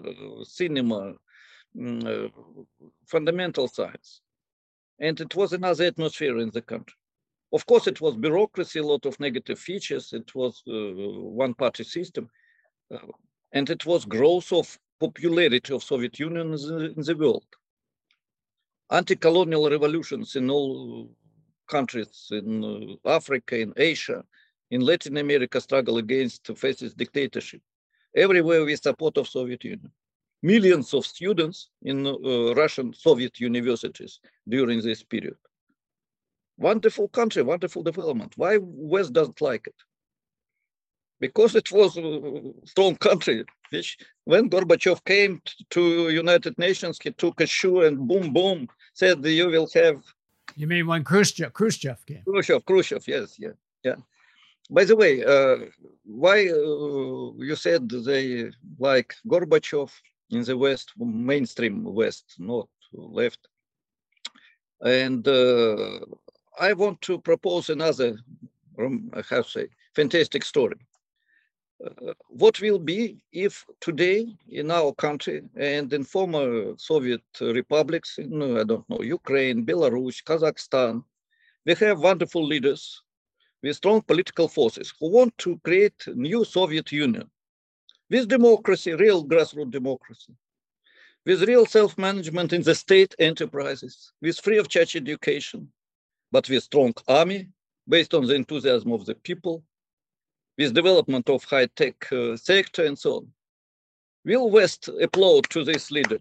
[0.43, 1.13] cinema,
[1.75, 2.31] mm,
[3.07, 4.21] fundamental science.
[4.99, 6.98] And it was another atmosphere in the country.
[7.51, 10.13] Of course, it was bureaucracy, a lot of negative features.
[10.13, 12.29] It was uh, one-party system,
[12.93, 12.99] uh,
[13.51, 17.47] and it was growth of popularity of Soviet Union in the world.
[18.91, 21.09] Anti-colonial revolutions in all
[21.67, 24.23] countries in uh, Africa, in Asia,
[24.69, 27.61] in Latin America, struggle against fascist dictatorship.
[28.15, 29.91] Everywhere with support of Soviet Union.
[30.43, 35.35] Millions of students in uh, Russian Soviet universities during this period
[36.59, 38.33] wonderful country, wonderful development.
[38.35, 39.75] Why West doesn't like it?
[41.19, 45.41] Because it was a strong country, which when Gorbachev came
[45.71, 50.01] to United Nations, he took a shoe and boom, boom, said you will have.
[50.55, 52.23] You mean when Khrushchev, Khrushchev came?
[52.25, 53.95] Khrushchev, Khrushchev, yes, yeah, yeah.
[54.69, 55.57] By the way, uh,
[56.05, 59.91] why uh, you said they like Gorbachev
[60.29, 63.47] in the West, mainstream West, not left?
[64.81, 65.99] And uh,
[66.59, 68.17] I want to propose another,
[68.77, 70.75] um, I have to say, fantastic story.
[71.83, 78.57] Uh, what will be if today in our country and in former Soviet republics, in,
[78.57, 81.01] I don't know, Ukraine, Belarus, Kazakhstan,
[81.65, 83.01] we have wonderful leaders
[83.63, 87.29] with strong political forces who want to create new Soviet Union
[88.09, 90.33] with democracy, real grassroots democracy,
[91.25, 95.71] with real self-management in the state enterprises, with free of charge education,
[96.31, 97.49] but with strong army
[97.87, 99.63] based on the enthusiasm of the people,
[100.57, 103.27] with development of high-tech uh, sector and so on.
[104.25, 106.19] Will West applaud to this leader?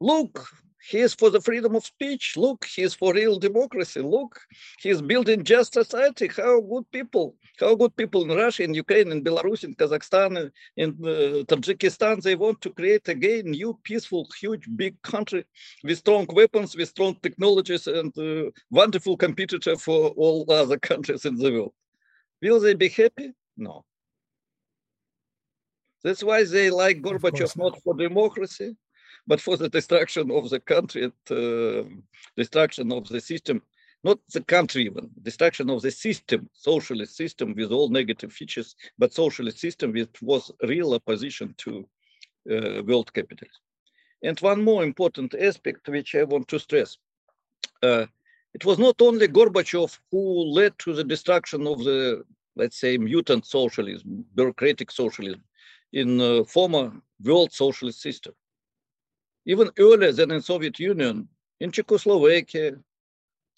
[0.00, 0.46] Look,
[0.80, 2.34] he is for the freedom of speech.
[2.36, 4.00] Look, he is for real democracy.
[4.00, 4.40] Look,
[4.78, 6.28] he is building just society.
[6.28, 10.90] How good people, how good people in Russia, in Ukraine, in Belarus, in Kazakhstan, in
[11.02, 15.44] uh, Tajikistan, they want to create again new, peaceful, huge, big country
[15.82, 21.36] with strong weapons, with strong technologies, and uh, wonderful competitor for all other countries in
[21.36, 21.72] the world.
[22.40, 23.32] Will they be happy?
[23.56, 23.84] No.
[26.04, 28.76] That's why they like Gorbachev not for democracy,
[29.28, 31.82] but for the destruction of the country, uh,
[32.34, 33.62] destruction of the system,
[34.02, 39.12] not the country even, destruction of the system, socialist system with all negative features, but
[39.12, 41.86] socialist system which was real opposition to
[42.50, 43.62] uh, world capitalism.
[44.22, 46.96] And one more important aspect which I want to stress.
[47.82, 48.06] Uh,
[48.54, 52.24] it was not only Gorbachev who led to the destruction of the,
[52.56, 55.42] let's say, mutant socialism, bureaucratic socialism
[55.92, 58.32] in uh, former world socialist system
[59.48, 61.26] even earlier than in Soviet Union,
[61.58, 62.76] in Czechoslovakia,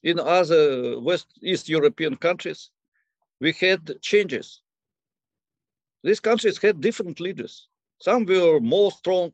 [0.04, 2.70] in other West East European countries,
[3.40, 4.62] we had changes.
[6.04, 7.66] These countries had different leaders.
[7.98, 9.32] Some were more strong,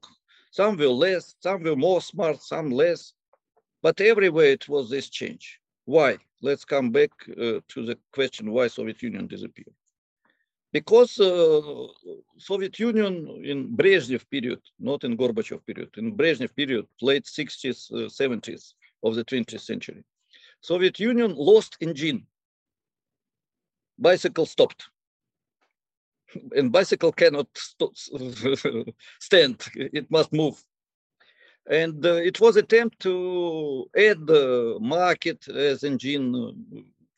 [0.50, 3.12] some were less, some were more smart, some less.
[3.82, 5.60] But everywhere it was this change.
[5.84, 6.16] Why?
[6.40, 9.74] Let's come back uh, to the question why Soviet Union disappeared.
[10.78, 11.86] Because uh,
[12.36, 18.10] Soviet Union in Brezhnev period, not in Gorbachev period, in Brezhnev period, late 60s, uh,
[18.22, 20.04] 70s of the 20th century,
[20.60, 22.26] Soviet Union lost engine.
[23.98, 24.82] Bicycle stopped.
[26.56, 28.94] And bicycle cannot st-
[29.28, 29.56] stand,
[29.98, 30.56] it must move.
[31.80, 33.14] And uh, it was attempt to
[33.96, 36.32] add the market as engine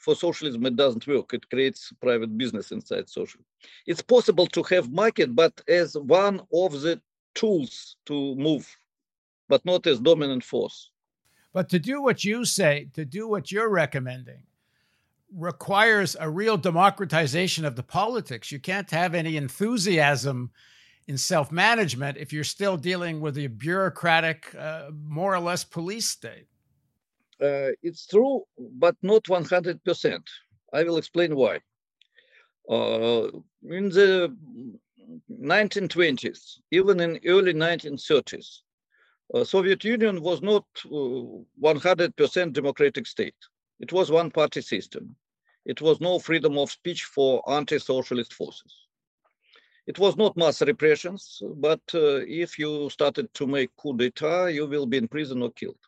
[0.08, 1.34] for socialism it doesn't work.
[1.34, 3.42] It creates private business inside social.
[3.86, 6.98] It's possible to have market but as one of the
[7.34, 8.66] tools to move
[9.50, 10.90] but not as dominant force.
[11.52, 14.42] But to do what you say to do what you're recommending
[15.30, 18.50] requires a real democratization of the politics.
[18.50, 20.50] You can't have any enthusiasm
[21.06, 26.46] in self-management if you're still dealing with a bureaucratic uh, more or less police state
[27.40, 30.22] uh, it's true, but not 100%.
[30.72, 31.60] I will explain why.
[32.68, 33.28] Uh,
[33.70, 34.36] in the
[35.30, 38.60] 1920s, even in early 1930s,
[39.34, 43.34] uh, Soviet Union was not 100% uh, democratic state.
[43.80, 45.16] It was one-party system.
[45.64, 48.74] It was no freedom of speech for anti-socialist forces.
[49.86, 54.66] It was not mass repressions, but uh, if you started to make coup d'etat, you
[54.66, 55.87] will be in prison or killed.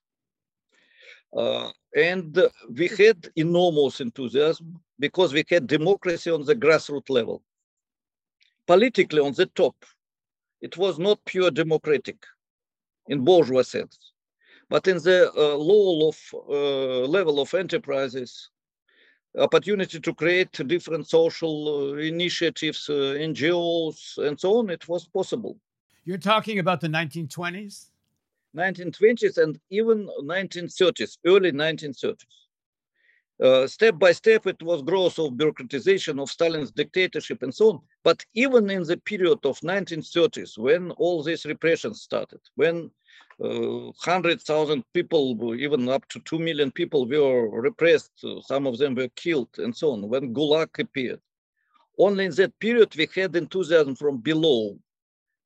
[1.37, 2.39] Uh, and
[2.76, 7.43] we had enormous enthusiasm because we had democracy on the grassroots level.
[8.66, 9.76] Politically, on the top,
[10.61, 12.24] it was not pure democratic
[13.09, 14.12] in bourgeois sense,
[14.68, 16.18] but in the uh, low of,
[16.49, 18.51] uh, level of enterprises,
[19.39, 25.57] opportunity to create different social uh, initiatives, uh, NGOs, and so on, it was possible.
[26.05, 27.89] You're talking about the 1920s?
[28.57, 32.24] 1920s and even 1930s, early 1930s.
[33.42, 37.80] Uh, step by step, it was growth of bureaucratization of Stalin's dictatorship and so on.
[38.05, 42.90] But even in the period of 1930s, when all these repressions started, when
[43.42, 48.94] uh, 100,000 people, even up to 2 million people were repressed, uh, some of them
[48.94, 51.20] were killed and so on, when Gulag appeared,
[51.98, 54.78] only in that period we had enthusiasm from below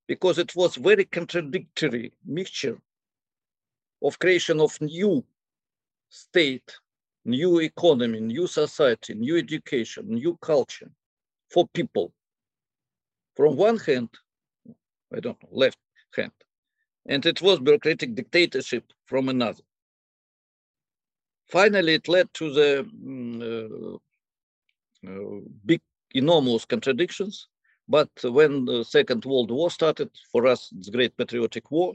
[0.09, 2.81] because it was very contradictory mixture
[4.05, 5.25] of creation of new
[6.11, 6.77] state,
[7.25, 10.91] new economy, new society, new education, new culture
[11.51, 12.13] for people.
[13.35, 14.11] From one hand,
[15.13, 15.79] I don't know, left
[16.15, 16.33] hand,
[17.07, 19.63] and it was bureaucratic dictatorship from another.
[21.49, 23.99] Finally, it led to the mm, uh,
[25.09, 25.81] uh, big,
[26.13, 27.49] enormous contradictions.
[27.87, 31.95] But when the Second World War started, for us, it's Great Patriotic War,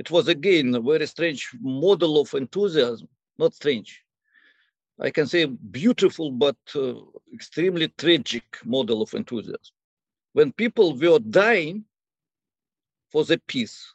[0.00, 3.06] it was again a very strange model of enthusiasm,
[3.38, 4.02] not strange.
[4.98, 6.94] I can say beautiful but uh,
[7.34, 9.74] extremely tragic model of enthusiasm.
[10.32, 11.84] When people were dying
[13.12, 13.92] for the peace,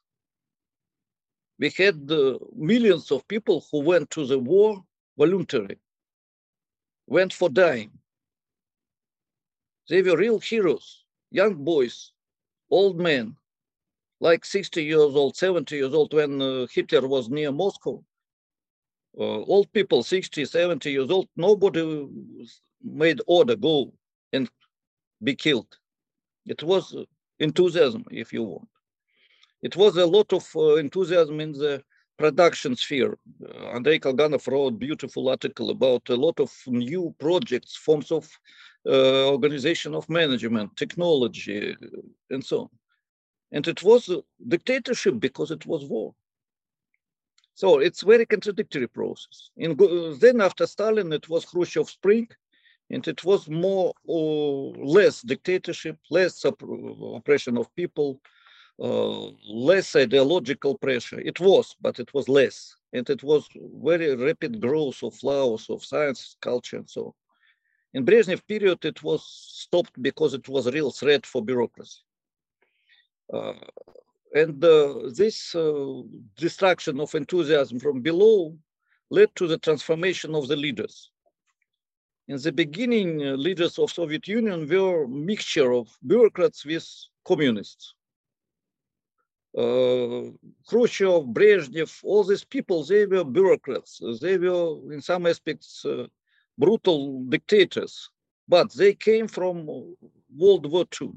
[1.58, 4.84] we had uh, millions of people who went to the war
[5.18, 5.80] voluntarily,
[7.08, 7.90] went for dying.
[9.90, 12.12] They were real heroes, young boys,
[12.70, 13.36] old men,
[14.26, 18.04] like 60 years old, 70 years old, when uh, Hitler was near Moscow.
[19.18, 22.08] Uh, old people, 60, 70 years old, nobody
[22.84, 23.94] made order go
[24.34, 24.50] and
[25.24, 25.72] be killed.
[26.48, 26.96] It was
[27.40, 28.68] enthusiasm, if you want.
[29.62, 31.84] It was a lot of uh, enthusiasm in the
[32.18, 33.18] production sphere.
[33.48, 38.28] Uh, Andrei Kolganov wrote a beautiful article about a lot of new projects, forms of
[38.88, 41.76] uh, organization of management, technology,
[42.32, 42.70] and so on.
[43.56, 46.14] And it was a dictatorship because it was war.
[47.54, 49.50] So it's very contradictory process.
[49.56, 49.78] In,
[50.20, 52.28] then after Stalin, it was Khrushchev Spring,
[52.90, 58.20] and it was more or less dictatorship, less oppression of people,
[58.78, 61.22] uh, less ideological pressure.
[61.22, 63.48] It was, but it was less, and it was
[63.82, 67.14] very rapid growth of flowers of science, culture, and so on.
[67.94, 72.05] In Brezhnev period, it was stopped because it was a real threat for bureaucracy.
[73.32, 73.54] Uh,
[74.34, 76.02] and uh, this uh,
[76.38, 78.58] destruction of enthusiasm from below
[79.10, 81.12] led to the transformation of the leaders.
[82.28, 86.88] In the beginning, leaders of Soviet Union were a mixture of bureaucrats with
[87.24, 87.94] communists.
[89.56, 90.32] Uh,
[90.68, 94.02] Khrushchev, Brezhnev, all these people, they were bureaucrats.
[94.22, 96.08] They were, in some aspects, uh,
[96.58, 98.10] brutal dictators,
[98.50, 99.66] but they came from
[100.36, 101.12] World War II.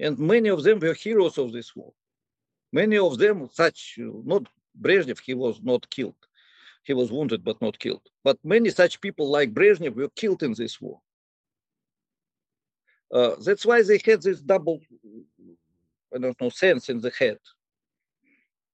[0.00, 1.92] And many of them were heroes of this war.
[2.72, 4.46] Many of them, such, not
[4.80, 6.16] Brezhnev, he was not killed.
[6.84, 8.02] He was wounded, but not killed.
[8.24, 11.00] But many such people like Brezhnev were killed in this war.
[13.12, 14.80] Uh, that's why they had this double,
[16.14, 17.38] I don't know, sense in the head,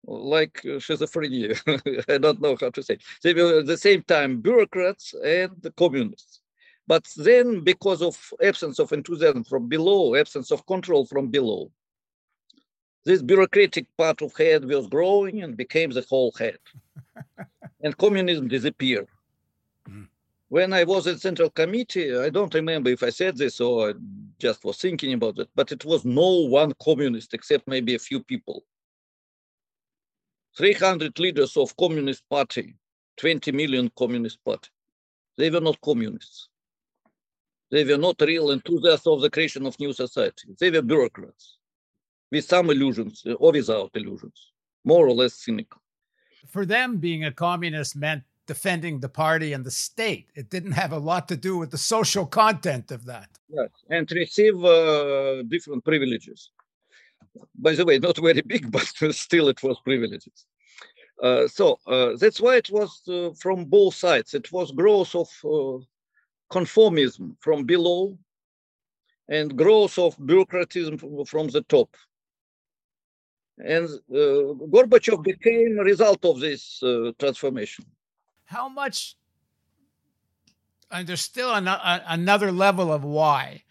[0.05, 1.57] like schizophrenia.
[2.15, 2.99] I don't know how to say.
[3.23, 6.43] They were at the same time bureaucrats and the communists.
[6.87, 11.71] But then, because of absence of enthusiasm from below, absence of control from below,
[13.05, 16.59] this bureaucratic part of head was growing and became the whole head.
[17.83, 19.09] and communism disappeared.
[19.89, 20.09] Mm.
[20.49, 23.93] When I was in Central Committee, I don't remember if I said this or I
[24.39, 28.23] just was thinking about it, but it was no one communist except maybe a few
[28.23, 28.65] people.
[30.57, 32.77] 300 leaders of Communist Party,
[33.19, 34.71] 20 million Communist Party.
[35.37, 36.49] They were not communists.
[37.71, 40.55] They were not real enthusiasts of the creation of new society.
[40.59, 41.57] They were bureaucrats
[42.31, 44.53] with some illusions or without illusions,
[44.85, 45.81] more or less cynical.
[46.47, 50.31] For them, being a communist meant defending the party and the state.
[50.35, 53.29] It didn't have a lot to do with the social content of that.
[53.49, 56.51] Yes, and receive uh, different privileges.
[57.57, 60.47] By the way, not very big, but still it was privileges.
[61.23, 64.35] Uh, so uh, that's why it was uh, from both sides.
[64.35, 65.85] It was growth of uh,
[66.51, 68.17] conformism from below
[69.29, 71.97] and growth of bureaucratism from the top.
[73.59, 77.87] And uh, Gorbachev became a result of this uh, transformation.
[78.45, 79.17] How much?
[80.91, 83.65] And there's still an, a, another level of why.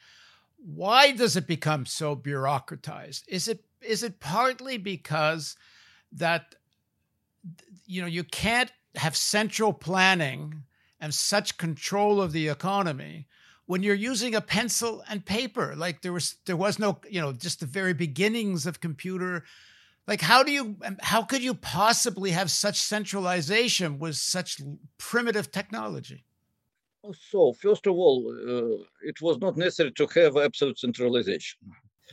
[0.58, 3.24] Why does it become so bureaucratized?
[3.28, 5.56] Is it is it partly because
[6.12, 6.56] that
[7.86, 10.64] you know you can't have central planning
[11.06, 13.28] and such control of the economy
[13.68, 17.32] when you're using a pencil and paper like there was there was no you know
[17.32, 19.44] just the very beginnings of computer
[20.08, 24.60] like how do you how could you possibly have such centralization with such
[24.98, 26.24] primitive technology?
[27.30, 31.60] So first of all uh, it was not necessary to have absolute centralization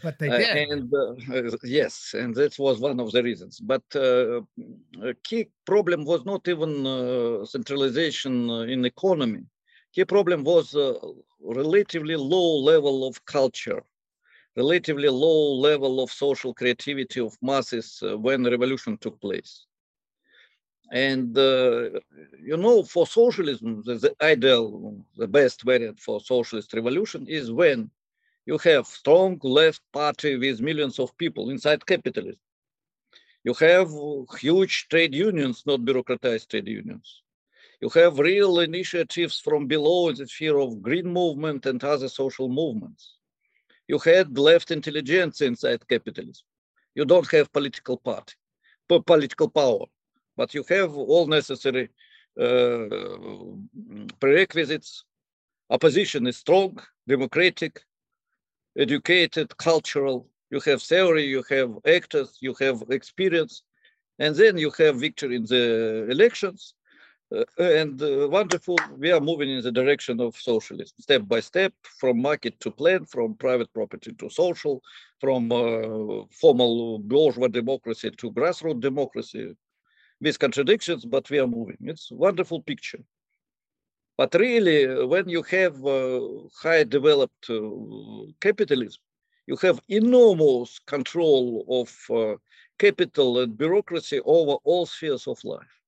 [0.02, 0.48] but they uh, did.
[0.48, 3.60] uh, and uh, yes and that was one of the reasons.
[3.60, 4.40] But uh,
[5.02, 9.44] a key problem was not even uh, centralization in economy.
[9.92, 10.74] Key problem was
[11.40, 13.82] relatively low level of culture
[14.56, 19.66] relatively low level of social creativity of masses uh, when the revolution took place.
[20.90, 21.90] And, uh,
[22.38, 27.90] you know, for socialism, the, the ideal, the best variant for socialist revolution is when
[28.46, 32.40] you have strong left party with millions of people inside capitalism.
[33.44, 33.90] You have
[34.38, 37.22] huge trade unions, not bureaucratized trade unions.
[37.80, 42.48] You have real initiatives from below in the sphere of green movement and other social
[42.48, 43.16] movements
[43.88, 46.46] you had left intelligence inside capitalism.
[46.94, 48.34] You don't have political party,
[48.88, 49.86] political power,
[50.36, 51.88] but you have all necessary
[52.40, 52.86] uh,
[54.20, 55.04] prerequisites.
[55.70, 57.82] Opposition is strong, democratic,
[58.76, 60.28] educated, cultural.
[60.50, 63.62] You have theory, you have actors, you have experience,
[64.18, 66.74] and then you have victory in the elections.
[67.34, 71.72] Uh, and uh, wonderful, we are moving in the direction of socialism, step by step,
[71.98, 74.82] from market to plan, from private property to social,
[75.18, 79.54] from uh, formal bourgeois democracy to grassroots democracy,
[80.20, 81.78] with contradictions, but we are moving.
[81.80, 83.00] It's a wonderful picture.
[84.16, 86.20] But really, when you have uh,
[86.62, 87.60] high developed uh,
[88.40, 89.02] capitalism,
[89.46, 92.36] you have enormous control of uh,
[92.78, 95.82] capital and bureaucracy over all spheres of life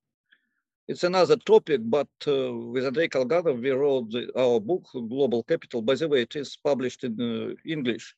[0.86, 5.80] it's another topic, but uh, with Andrei Kolganov, we wrote our book, Global Capital.
[5.80, 8.14] By the way, it is published in uh, English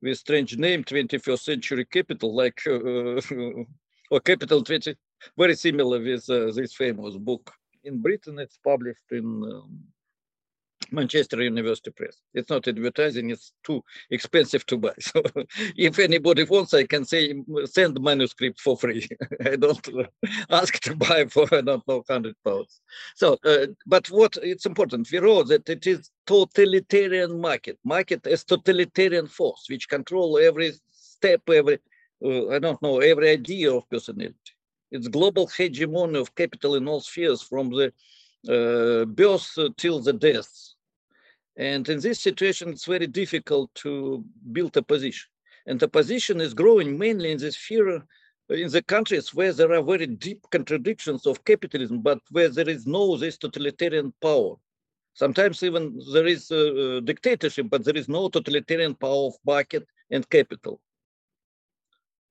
[0.00, 3.20] with strange name, 21st Century Capital, like, uh,
[4.10, 4.94] or Capital 20,
[5.36, 7.52] very similar with this famous book.
[7.86, 9.78] In Britain, it's published in um,
[10.90, 12.20] Manchester University Press.
[12.34, 14.92] It's not advertising, it's too expensive to buy.
[15.00, 15.22] So
[15.76, 17.32] if anybody wants, I can say
[17.64, 19.08] send manuscript for free.
[19.46, 19.88] I don't
[20.50, 22.80] ask to buy for, I don't know, 100 pounds.
[23.14, 28.42] So, uh, but what it's important, we wrote that it is totalitarian market, market as
[28.42, 31.78] totalitarian force, which control every step, every,
[32.24, 34.55] uh, I don't know, every idea of personality.
[34.90, 37.92] It's global hegemony of capital in all spheres from the
[38.48, 40.74] uh, birth till the death
[41.56, 45.28] and in this situation, it's very difficult to build a position.
[45.66, 48.04] And the position is growing mainly in the sphere,
[48.50, 52.86] in the countries where there are very deep contradictions of capitalism, but where there is
[52.86, 54.56] no this totalitarian power.
[55.14, 60.28] Sometimes even there is a dictatorship, but there is no totalitarian power of market and
[60.28, 60.80] capital.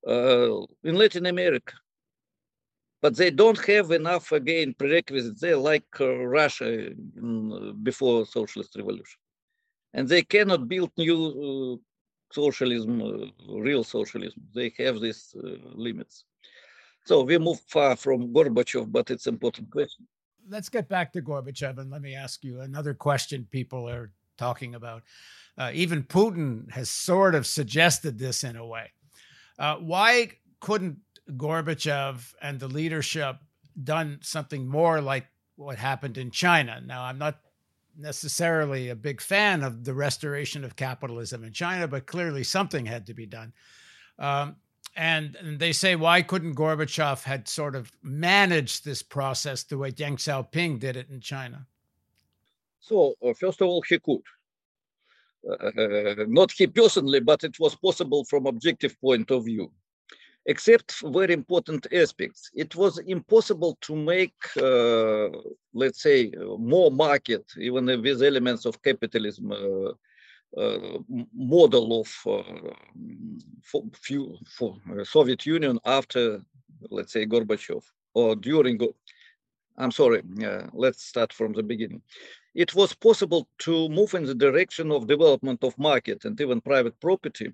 [0.08, 1.74] Uh, in Latin America,
[3.06, 5.40] but they don't have enough again prerequisites.
[5.40, 9.20] They're like uh, Russia uh, before socialist revolution,
[9.94, 11.76] and they cannot build new uh,
[12.34, 14.42] socialism, uh, real socialism.
[14.56, 15.36] They have these
[15.86, 16.24] limits.
[17.06, 20.08] So we move far from Gorbachev, but it's an important question.
[20.50, 24.74] Let's get back to Gorbachev and let me ask you another question people are talking
[24.74, 25.04] about.
[25.60, 28.88] Uh, even Putin has sort of suggested this in a way.
[29.60, 30.98] Uh, why couldn't
[31.32, 33.38] Gorbachev and the leadership
[33.84, 36.82] done something more like what happened in China?
[36.86, 37.40] Now, I'm not
[37.98, 43.08] necessarily a big fan of the restoration of capitalism in China, but clearly something had
[43.08, 43.54] to be done.
[44.20, 44.58] Um,
[44.96, 49.92] and, and, they say, why couldn't Gorbachev had sort of managed this process the way
[49.92, 51.68] Deng Xiaoping did it in China?
[52.80, 54.22] So, uh, first of all, he could.
[55.50, 59.70] Uh, not he personally, but it was possible from objective point of view
[60.46, 62.50] except very important aspects.
[62.54, 65.30] It was impossible to make, uh,
[65.74, 69.92] let's say, more market, even with elements of capitalism, uh,
[70.58, 71.00] uh,
[71.36, 72.72] model of uh,
[73.62, 73.84] for,
[74.48, 76.42] for uh, Soviet Union after,
[76.90, 77.84] let's say, Gorbachev
[78.14, 78.80] or during.
[79.78, 80.22] I'm sorry.
[80.72, 82.02] let's start from the beginning.
[82.54, 86.98] It was possible to move in the direction of development of market and even private
[87.02, 87.52] property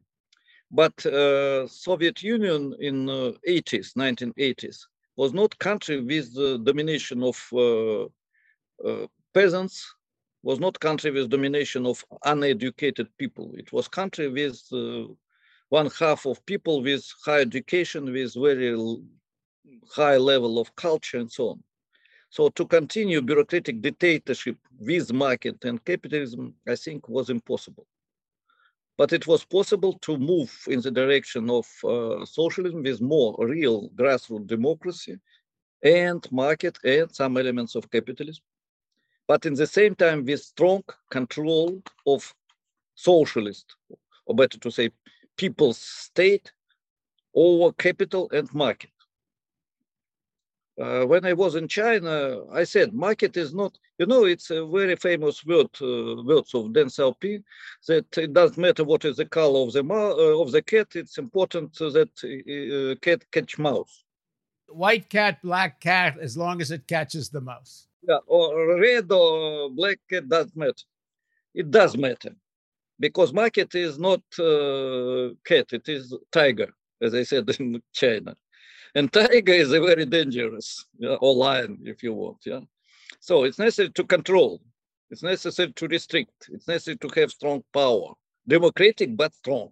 [0.71, 4.77] but uh, Soviet Union in uh, 80s, 1980s,
[5.17, 8.03] was not country with the domination of uh,
[8.87, 9.93] uh, peasants,
[10.43, 13.53] was not country with domination of uneducated people.
[13.57, 15.13] It was country with uh,
[15.69, 18.75] one half of people with high education, with very
[19.93, 21.63] high level of culture and so on.
[22.29, 27.85] So to continue bureaucratic dictatorship with market and capitalism, I think was impossible
[29.01, 33.89] but it was possible to move in the direction of uh, socialism with more real
[33.95, 35.17] grassroots democracy
[35.81, 38.43] and market and some elements of capitalism,
[39.27, 42.31] but in the same time with strong control of
[42.93, 43.75] socialist,
[44.27, 44.91] or better to say,
[45.35, 46.51] people's state
[47.33, 48.91] over capital and market.
[50.81, 54.65] Uh, when I was in China, I said market is not, you know, it's a
[54.65, 57.43] very famous word, uh, words of Deng Xiaoping,
[57.87, 60.87] that it doesn't matter what is the color of the uh, of the cat.
[60.95, 64.03] It's important that uh, cat catch mouse.
[64.69, 67.87] White cat, black cat, as long as it catches the mouse.
[68.07, 70.87] Yeah, or red or black cat doesn't matter.
[71.53, 72.33] It does matter,
[72.99, 78.35] because market is not uh, cat; it is tiger, as I said in China.
[78.95, 82.39] And tiger is a very dangerous, yeah, or lion, if you want.
[82.45, 82.61] Yeah.
[83.19, 84.61] So it's necessary to control.
[85.09, 86.49] It's necessary to restrict.
[86.51, 88.13] It's necessary to have strong power,
[88.47, 89.71] democratic but strong.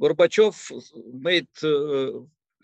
[0.00, 0.54] Gorbachev
[1.12, 2.20] made uh,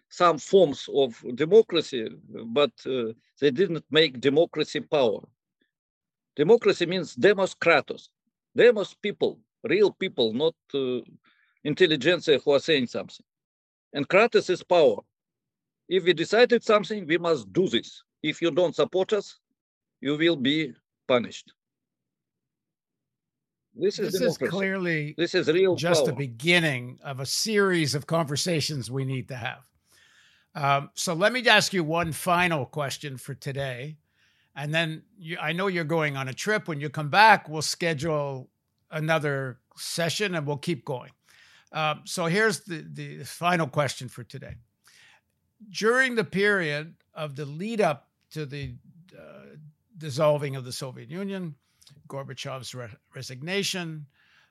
[0.09, 2.09] some forms of democracy,
[2.47, 5.20] but uh, they didn't make democracy power.
[6.37, 8.09] Democracy means demos kratos,
[8.57, 11.01] demos people, real people, not uh,
[11.64, 13.24] intelligentsia who are saying something.
[13.93, 14.99] And kratos is power
[15.89, 18.03] if we decided something, we must do this.
[18.22, 19.39] If you don't support us,
[20.01, 20.74] you will be
[21.07, 21.53] punished.
[23.74, 26.11] This is, this is clearly this is real just power.
[26.11, 29.61] the beginning of a series of conversations we need to have.
[30.55, 33.99] Um, so let me ask you one final question for today,
[34.57, 36.66] and then you, I know you're going on a trip.
[36.66, 38.51] When you come back, we'll schedule
[38.91, 41.12] another session and we'll keep going.
[41.70, 44.57] Um, so here's the the final question for today
[45.71, 48.75] during the period of the lead up to the
[49.19, 49.57] uh,
[49.97, 51.55] dissolving of the Soviet Union,
[52.09, 54.07] Gorbachev's re- resignation,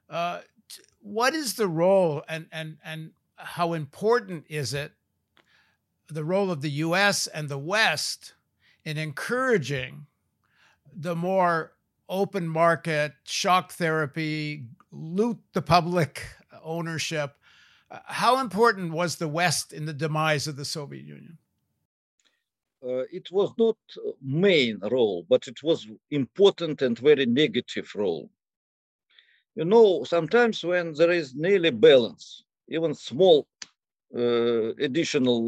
[0.10, 4.92] uh, t- what is the role and and and how important is it
[6.08, 7.28] the role of the U.S.
[7.28, 8.34] and the West
[8.84, 10.06] in encouraging
[10.96, 11.74] the more
[12.10, 16.24] open market shock therapy, loot the public
[16.64, 17.36] ownership
[17.90, 21.38] how important was the West in the demise of the Soviet Union?
[22.84, 23.78] Uh, it was not
[24.22, 28.30] main role, but it was important and very negative role.
[29.56, 33.48] You know, sometimes when there is nearly balance, even small
[34.16, 35.42] uh, additional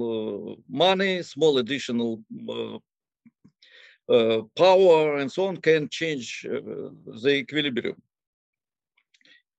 [0.53, 2.79] uh, money, small additional uh,
[4.09, 6.89] uh, power, and so on can change uh,
[7.21, 8.01] the equilibrium.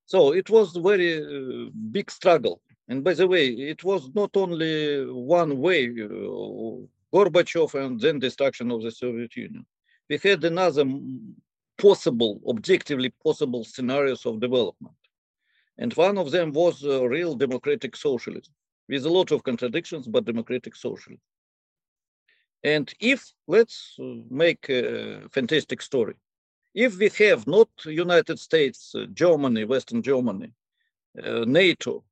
[0.06, 2.60] So it was very big struggle
[2.90, 6.76] and by the way, it was not only one way, uh,
[7.14, 9.64] Gorbachev and then destruction of the Soviet Union.
[10.08, 10.84] We had another
[11.78, 14.96] possible, objectively possible scenarios of development.
[15.78, 18.52] And one of them was uh, real democratic socialism
[18.88, 21.22] with a lot of contradictions, but democratic socialism.
[22.64, 26.14] And if, let's uh, make a fantastic story,
[26.74, 30.52] if we have not United States, uh, Germany, Western Germany,
[31.24, 32.02] uh, NATO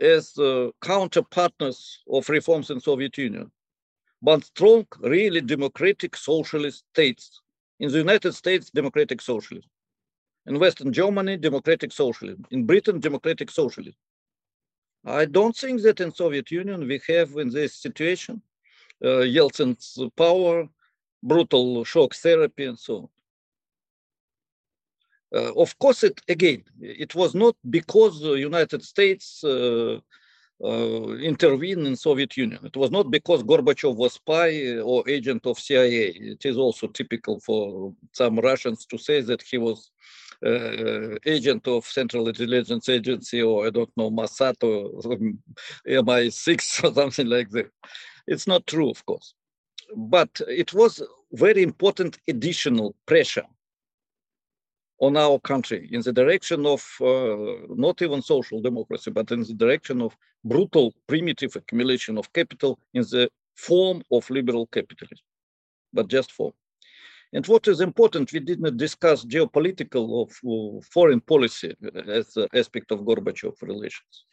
[0.00, 3.50] as uh, counter partners of reforms in Soviet Union,
[4.22, 7.40] but strong, really democratic socialist states.
[7.80, 9.70] In the United States, democratic socialism.
[10.46, 12.44] In Western Germany, democratic socialism.
[12.50, 13.98] In Britain, democratic socialism.
[15.04, 18.42] I don't think that in Soviet Union we have in this situation
[19.04, 20.68] uh, Yeltsin's power,
[21.22, 23.08] brutal shock therapy, and so on.
[25.34, 29.98] Uh, of course, it again, it was not because the United States uh,
[30.64, 32.60] uh, intervened in Soviet Union.
[32.64, 36.08] It was not because Gorbachev was spy or agent of CIA.
[36.08, 39.90] It is also typical for some Russians to say that he was
[40.44, 45.00] uh, agent of Central Intelligence Agency or I don't know Mossad or
[45.86, 47.70] MI6 or something like that.
[48.26, 49.34] It's not true, of course,
[49.94, 51.02] but it was
[51.32, 53.44] very important additional pressure
[55.00, 57.36] on our country in the direction of uh,
[57.68, 63.02] not even social democracy, but in the direction of brutal, primitive accumulation of capital in
[63.02, 65.24] the form of liberal capitalism,
[65.92, 66.52] but just form.
[67.32, 71.74] And what is important, we did not discuss geopolitical of uh, foreign policy
[72.08, 74.24] as an aspect of Gorbachev relations.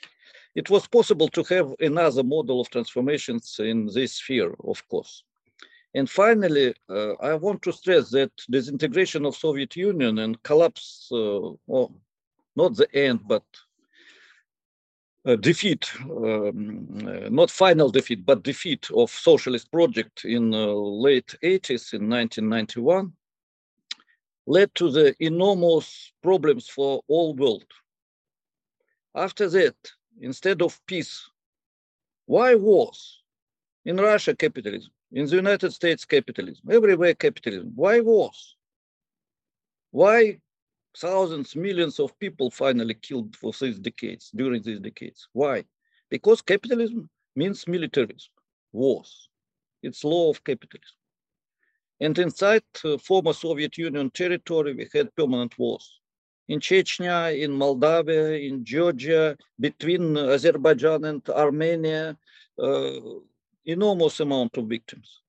[0.55, 5.23] It was possible to have another model of transformations in this sphere, of course.
[5.95, 11.51] And finally, uh, I want to stress that disintegration of Soviet Union and collapse, uh,
[11.67, 11.95] well,
[12.57, 13.43] not the end, but
[15.39, 21.93] defeat, um, uh, not final defeat, but defeat of socialist project in uh, late 80s
[21.93, 23.13] in 1991
[24.47, 27.65] led to the enormous problems for all world.
[29.15, 29.75] After that,
[30.19, 31.27] instead of peace,
[32.25, 33.23] why wars?
[33.85, 37.71] In Russia, capitalism in the United States, capitalism, everywhere capitalism.
[37.75, 38.55] Why wars?
[39.91, 40.39] Why
[40.97, 45.27] thousands, millions of people finally killed for these decades, during these decades?
[45.33, 45.63] Why?
[46.09, 48.31] Because capitalism means militarism,
[48.71, 49.29] wars.
[49.83, 50.95] It's law of capitalism.
[51.99, 56.01] And inside uh, former Soviet Union territory, we had permanent wars.
[56.47, 62.17] In Chechnya, in Moldavia, in Georgia, between Azerbaijan and Armenia,
[62.59, 62.99] uh,
[63.65, 65.21] enormous amount of victims.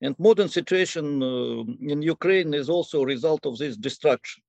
[0.00, 1.62] And modern situation uh,
[1.92, 4.42] in Ukraine is also a result of this destruction.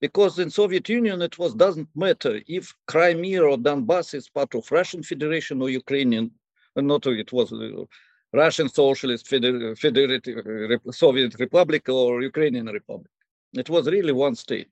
[0.00, 4.70] Because in Soviet Union, it was doesn't matter if Crimea or Donbass is part of
[4.72, 6.30] Russian Federation or Ukrainian,
[6.76, 7.84] uh, not it was uh,
[8.32, 13.10] Russian Socialist Feder Federative Soviet Republic or Ukrainian Republic.
[13.52, 14.70] It was really one state.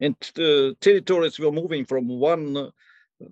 [0.00, 2.70] And uh, territories were moving from one uh,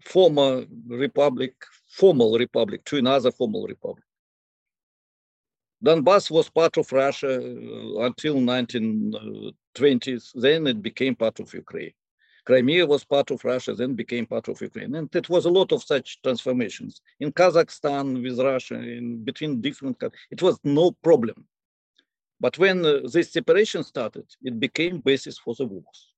[0.05, 1.55] former republic,
[1.91, 4.05] formal republic, to another formal republic.
[5.84, 10.30] Donbass was part of Russia uh, until 1920s.
[10.34, 11.93] Then it became part of Ukraine.
[12.45, 14.95] Crimea was part of Russia, then became part of Ukraine.
[14.95, 17.01] And it was a lot of such transformations.
[17.18, 21.47] In Kazakhstan with Russia, in between different it was no problem.
[22.41, 26.12] But when uh, this separation started, it became basis for the wars.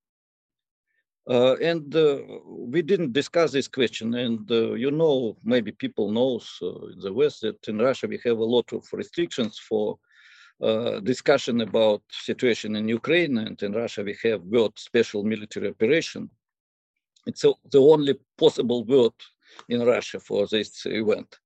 [1.29, 4.15] Uh, and uh, we didn't discuss this question.
[4.15, 8.39] And uh, you know, maybe people knows in the West that in Russia we have
[8.39, 9.99] a lot of restrictions for
[10.61, 13.39] uh, discussion about situation in Ukraine.
[13.39, 16.29] And in Russia we have word special military operation.
[17.27, 19.13] It's a, the only possible word
[19.69, 21.39] in Russia for this event.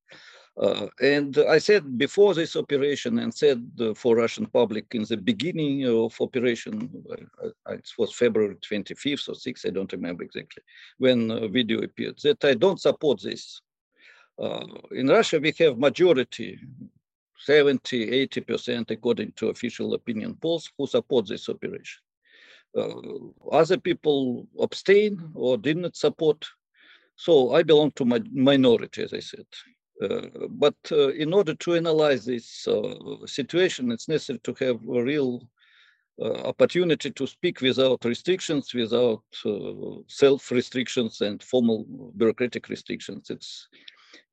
[0.58, 5.16] Uh, and I said before this operation and said uh, for Russian public in the
[5.18, 10.62] beginning of operation, uh, it was February 25th or 6th, I don't remember exactly,
[10.96, 13.60] when uh, video appeared, that I don't support this.
[14.38, 16.58] Uh, in Russia, we have majority,
[17.38, 22.00] 70, 80% according to official opinion polls, who support this operation.
[22.74, 22.94] Uh,
[23.52, 26.46] other people abstain or didn't support.
[27.14, 29.46] So I belong to my minority, as I said.
[30.02, 32.94] Uh, but uh, in order to analyze this uh,
[33.24, 35.42] situation, it's necessary to have a real
[36.18, 39.22] opportunity to speak without restrictions, without
[40.06, 41.86] self-restrictions and formal
[42.16, 43.28] bureaucratic restrictions.
[43.28, 43.68] It's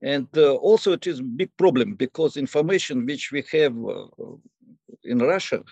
[0.01, 4.05] and uh, also it is a big problem because information which we have uh,
[5.03, 5.63] in Russia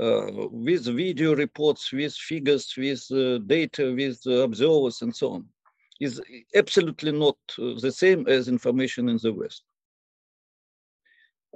[0.00, 3.06] uh, with video reports, with figures, with
[3.46, 5.46] data, with observers and so on,
[6.00, 6.20] is
[6.54, 9.62] absolutely not uh, the same as information in the West.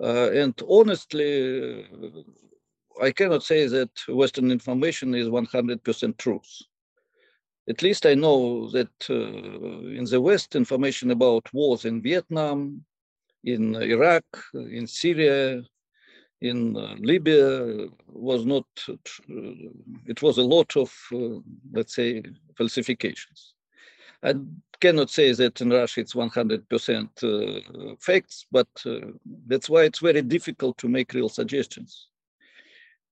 [0.00, 1.86] Uh, and honestly,
[3.00, 6.62] I cannot say that Western information is 100% truth.
[7.68, 12.84] At least I know that uh, in the West, information about wars in Vietnam,
[13.44, 15.62] in Iraq, in Syria,
[16.40, 18.94] in uh, Libya was not, uh,
[20.06, 21.40] it was a lot of, uh,
[21.72, 22.22] let's say,
[22.56, 23.53] falsifications.
[24.24, 24.34] I
[24.80, 29.00] cannot say that in Russia it's 100% uh, facts, but uh,
[29.46, 32.08] that's why it's very difficult to make real suggestions.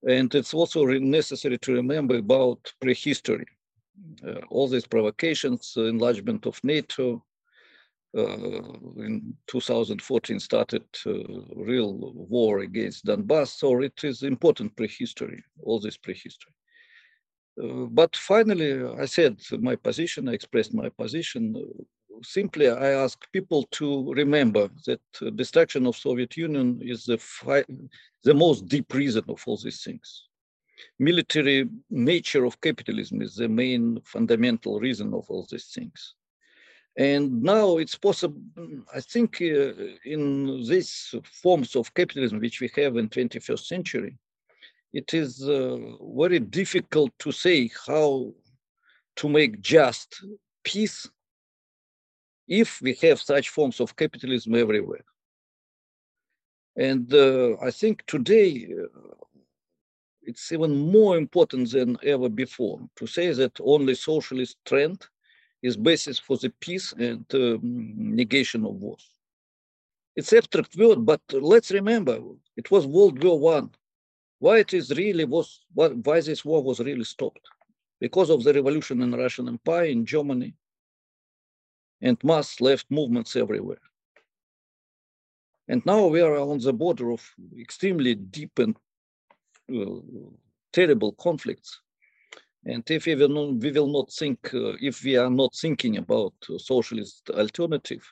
[0.09, 3.47] And it's also necessary to remember about prehistory.
[4.27, 7.25] Uh, all these provocations, enlargement of NATO,
[8.17, 8.25] uh,
[8.97, 11.13] in 2014 started uh,
[11.57, 13.59] real war against Donbass.
[13.59, 16.53] So it is important prehistory, all this prehistory.
[17.57, 21.55] But finally, I said my position, I expressed my position.
[22.23, 27.19] Simply, I ask people to remember that destruction of Soviet Union is the,
[28.25, 30.29] the most deep reason of all these things.
[30.99, 36.15] Military nature of capitalism is the main fundamental reason of all these things
[36.97, 38.41] and now it's possible,
[38.95, 39.73] I think, uh,
[40.05, 44.19] in these forms of capitalism which we have in 21st century,
[44.93, 45.79] it is uh,
[46.15, 48.33] very difficult to say how
[49.17, 50.25] to make just
[50.65, 51.09] peace
[52.47, 55.05] if we have such forms of capitalism everywhere.
[56.77, 59.15] And uh, I think today uh,
[60.23, 65.07] it's even more important than ever before to say that only socialist trend
[65.63, 67.61] is basis for the peace and um,
[67.95, 69.09] negation of wars.
[70.17, 72.21] It's abstract word, but let's remember
[72.57, 73.71] it was World War One.
[74.45, 77.47] Why it is really was why this war was really stopped?
[78.01, 80.55] Because of the revolution in Russian Empire in Germany
[82.01, 83.85] and mass left movements everywhere.
[85.69, 87.23] And now we are on the border of
[87.57, 88.75] extremely deep and
[89.71, 90.01] uh,
[90.73, 91.81] terrible conflicts
[92.65, 98.05] and if we will not, think, uh, if we are not thinking about socialist alternative,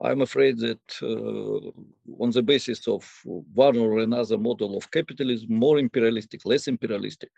[0.00, 5.78] I'm afraid that uh, on the basis of one or another model of capitalism, more
[5.78, 7.30] imperialistic, less imperialistic,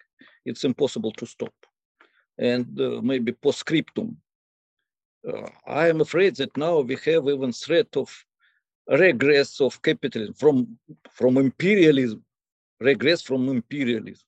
[0.44, 1.54] it's impossible to stop.
[2.36, 4.16] And uh, maybe postscriptum,
[5.28, 8.12] uh, I am afraid that now we have even threat of
[8.88, 10.78] regress of capitalism from,
[11.12, 12.24] from imperialism,
[12.80, 14.24] regress from imperialism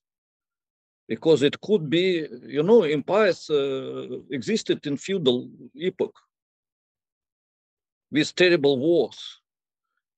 [1.07, 6.17] because it could be, you know, empires uh, existed in feudal epoch
[8.11, 9.39] with terrible wars,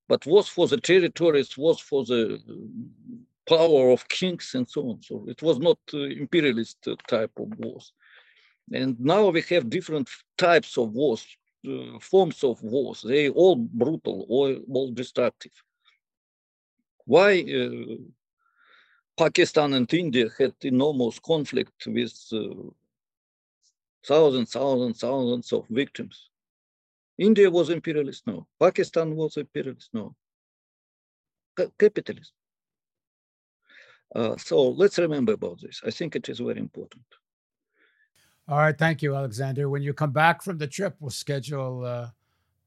[0.07, 2.41] but wars for the territories, wars for the
[3.47, 5.01] power of kings and so on.
[5.01, 7.93] So it was not uh, imperialist uh, type of wars.
[8.71, 11.25] And now we have different types of wars,
[11.67, 13.01] uh, forms of wars.
[13.01, 15.51] They all brutal, all, all destructive.
[17.05, 17.97] Why uh,
[19.17, 22.71] Pakistan and India had enormous conflict with uh,
[24.05, 26.29] thousands, thousands, thousands of victims.
[27.17, 28.47] India was imperialist, no.
[28.59, 30.15] Pakistan was imperialist, no.
[31.57, 32.33] C- capitalist.
[34.15, 35.81] Uh, so let's remember about this.
[35.85, 37.03] I think it is very important.
[38.47, 39.69] All right, thank you, Alexander.
[39.69, 42.09] When you come back from the trip, we'll schedule uh,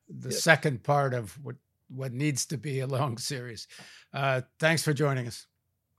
[0.09, 0.43] the yes.
[0.43, 1.57] second part of what
[1.89, 3.69] what needs to be a long series.
[4.13, 5.47] Uh, thanks for joining us.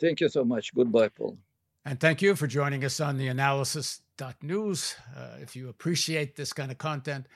[0.02, 0.74] Thank you so much.
[0.74, 1.38] Goodbye, Paul.
[1.86, 4.96] And thank you for joining us on the analysis.news.
[5.16, 7.28] Uh, if you appreciate this kind of content,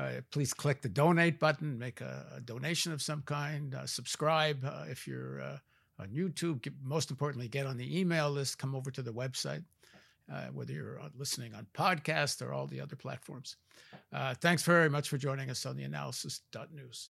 [0.00, 4.64] uh, please click the donate button, make a, a donation of some kind, uh, subscribe
[4.64, 5.58] uh, if you're uh,
[5.98, 6.62] on YouTube.
[6.62, 9.62] Get, most importantly, get on the email list, come over to the website,
[10.32, 13.56] uh, whether you're listening on podcast or all the other platforms.
[14.40, 17.10] thanks very much for joining us on the analysis.news.